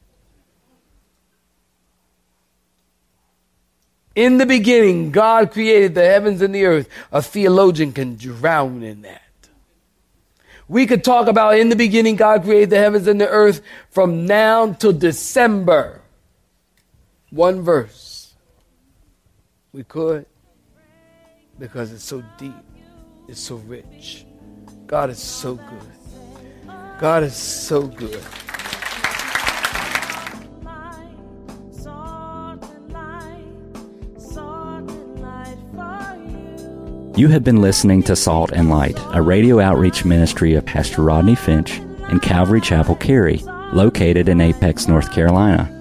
In 4.13 4.37
the 4.37 4.45
beginning, 4.45 5.09
God 5.09 5.51
created 5.51 5.95
the 5.95 6.05
heavens 6.05 6.43
and 6.43 6.53
the 6.53 6.65
earth. 6.65 6.87
A 7.11 7.23
theologian 7.23 7.93
can 7.93 8.15
drown 8.15 8.83
in 8.83 9.01
that. 9.01 9.23
We 10.67 10.85
could 10.85 11.03
talk 11.03 11.27
about 11.27 11.57
in 11.57 11.69
the 11.69 11.75
beginning, 11.75 12.15
God 12.15 12.43
created 12.43 12.69
the 12.69 12.77
heavens 12.77 13.07
and 13.07 13.19
the 13.19 13.27
earth 13.27 13.63
from 13.89 14.27
now 14.27 14.71
till 14.73 14.93
December 14.93 16.00
one 17.31 17.61
verse. 17.61 18.35
We 19.73 19.83
could 19.83 20.25
because 21.57 21.91
it's 21.91 22.03
so 22.03 22.23
deep, 22.37 22.53
it's 23.27 23.39
so 23.39 23.55
rich. 23.55 24.25
God 24.85 25.09
is 25.09 25.19
so 25.19 25.55
good. 25.55 26.75
God 26.99 27.23
is 27.23 27.35
so 27.35 27.87
good. 27.87 28.21
You 37.17 37.27
have 37.27 37.43
been 37.43 37.61
listening 37.61 38.03
to 38.03 38.15
Salt 38.15 38.51
and 38.51 38.69
Light, 38.69 38.97
a 39.13 39.21
radio 39.21 39.59
outreach 39.59 40.05
ministry 40.05 40.55
of 40.55 40.65
Pastor 40.65 41.01
Rodney 41.01 41.35
Finch 41.35 41.77
and 42.09 42.21
Calvary 42.21 42.61
Chapel 42.61 42.95
Cary, 42.95 43.37
located 43.73 44.27
in 44.27 44.41
Apex, 44.41 44.87
North 44.87 45.11
Carolina. 45.11 45.80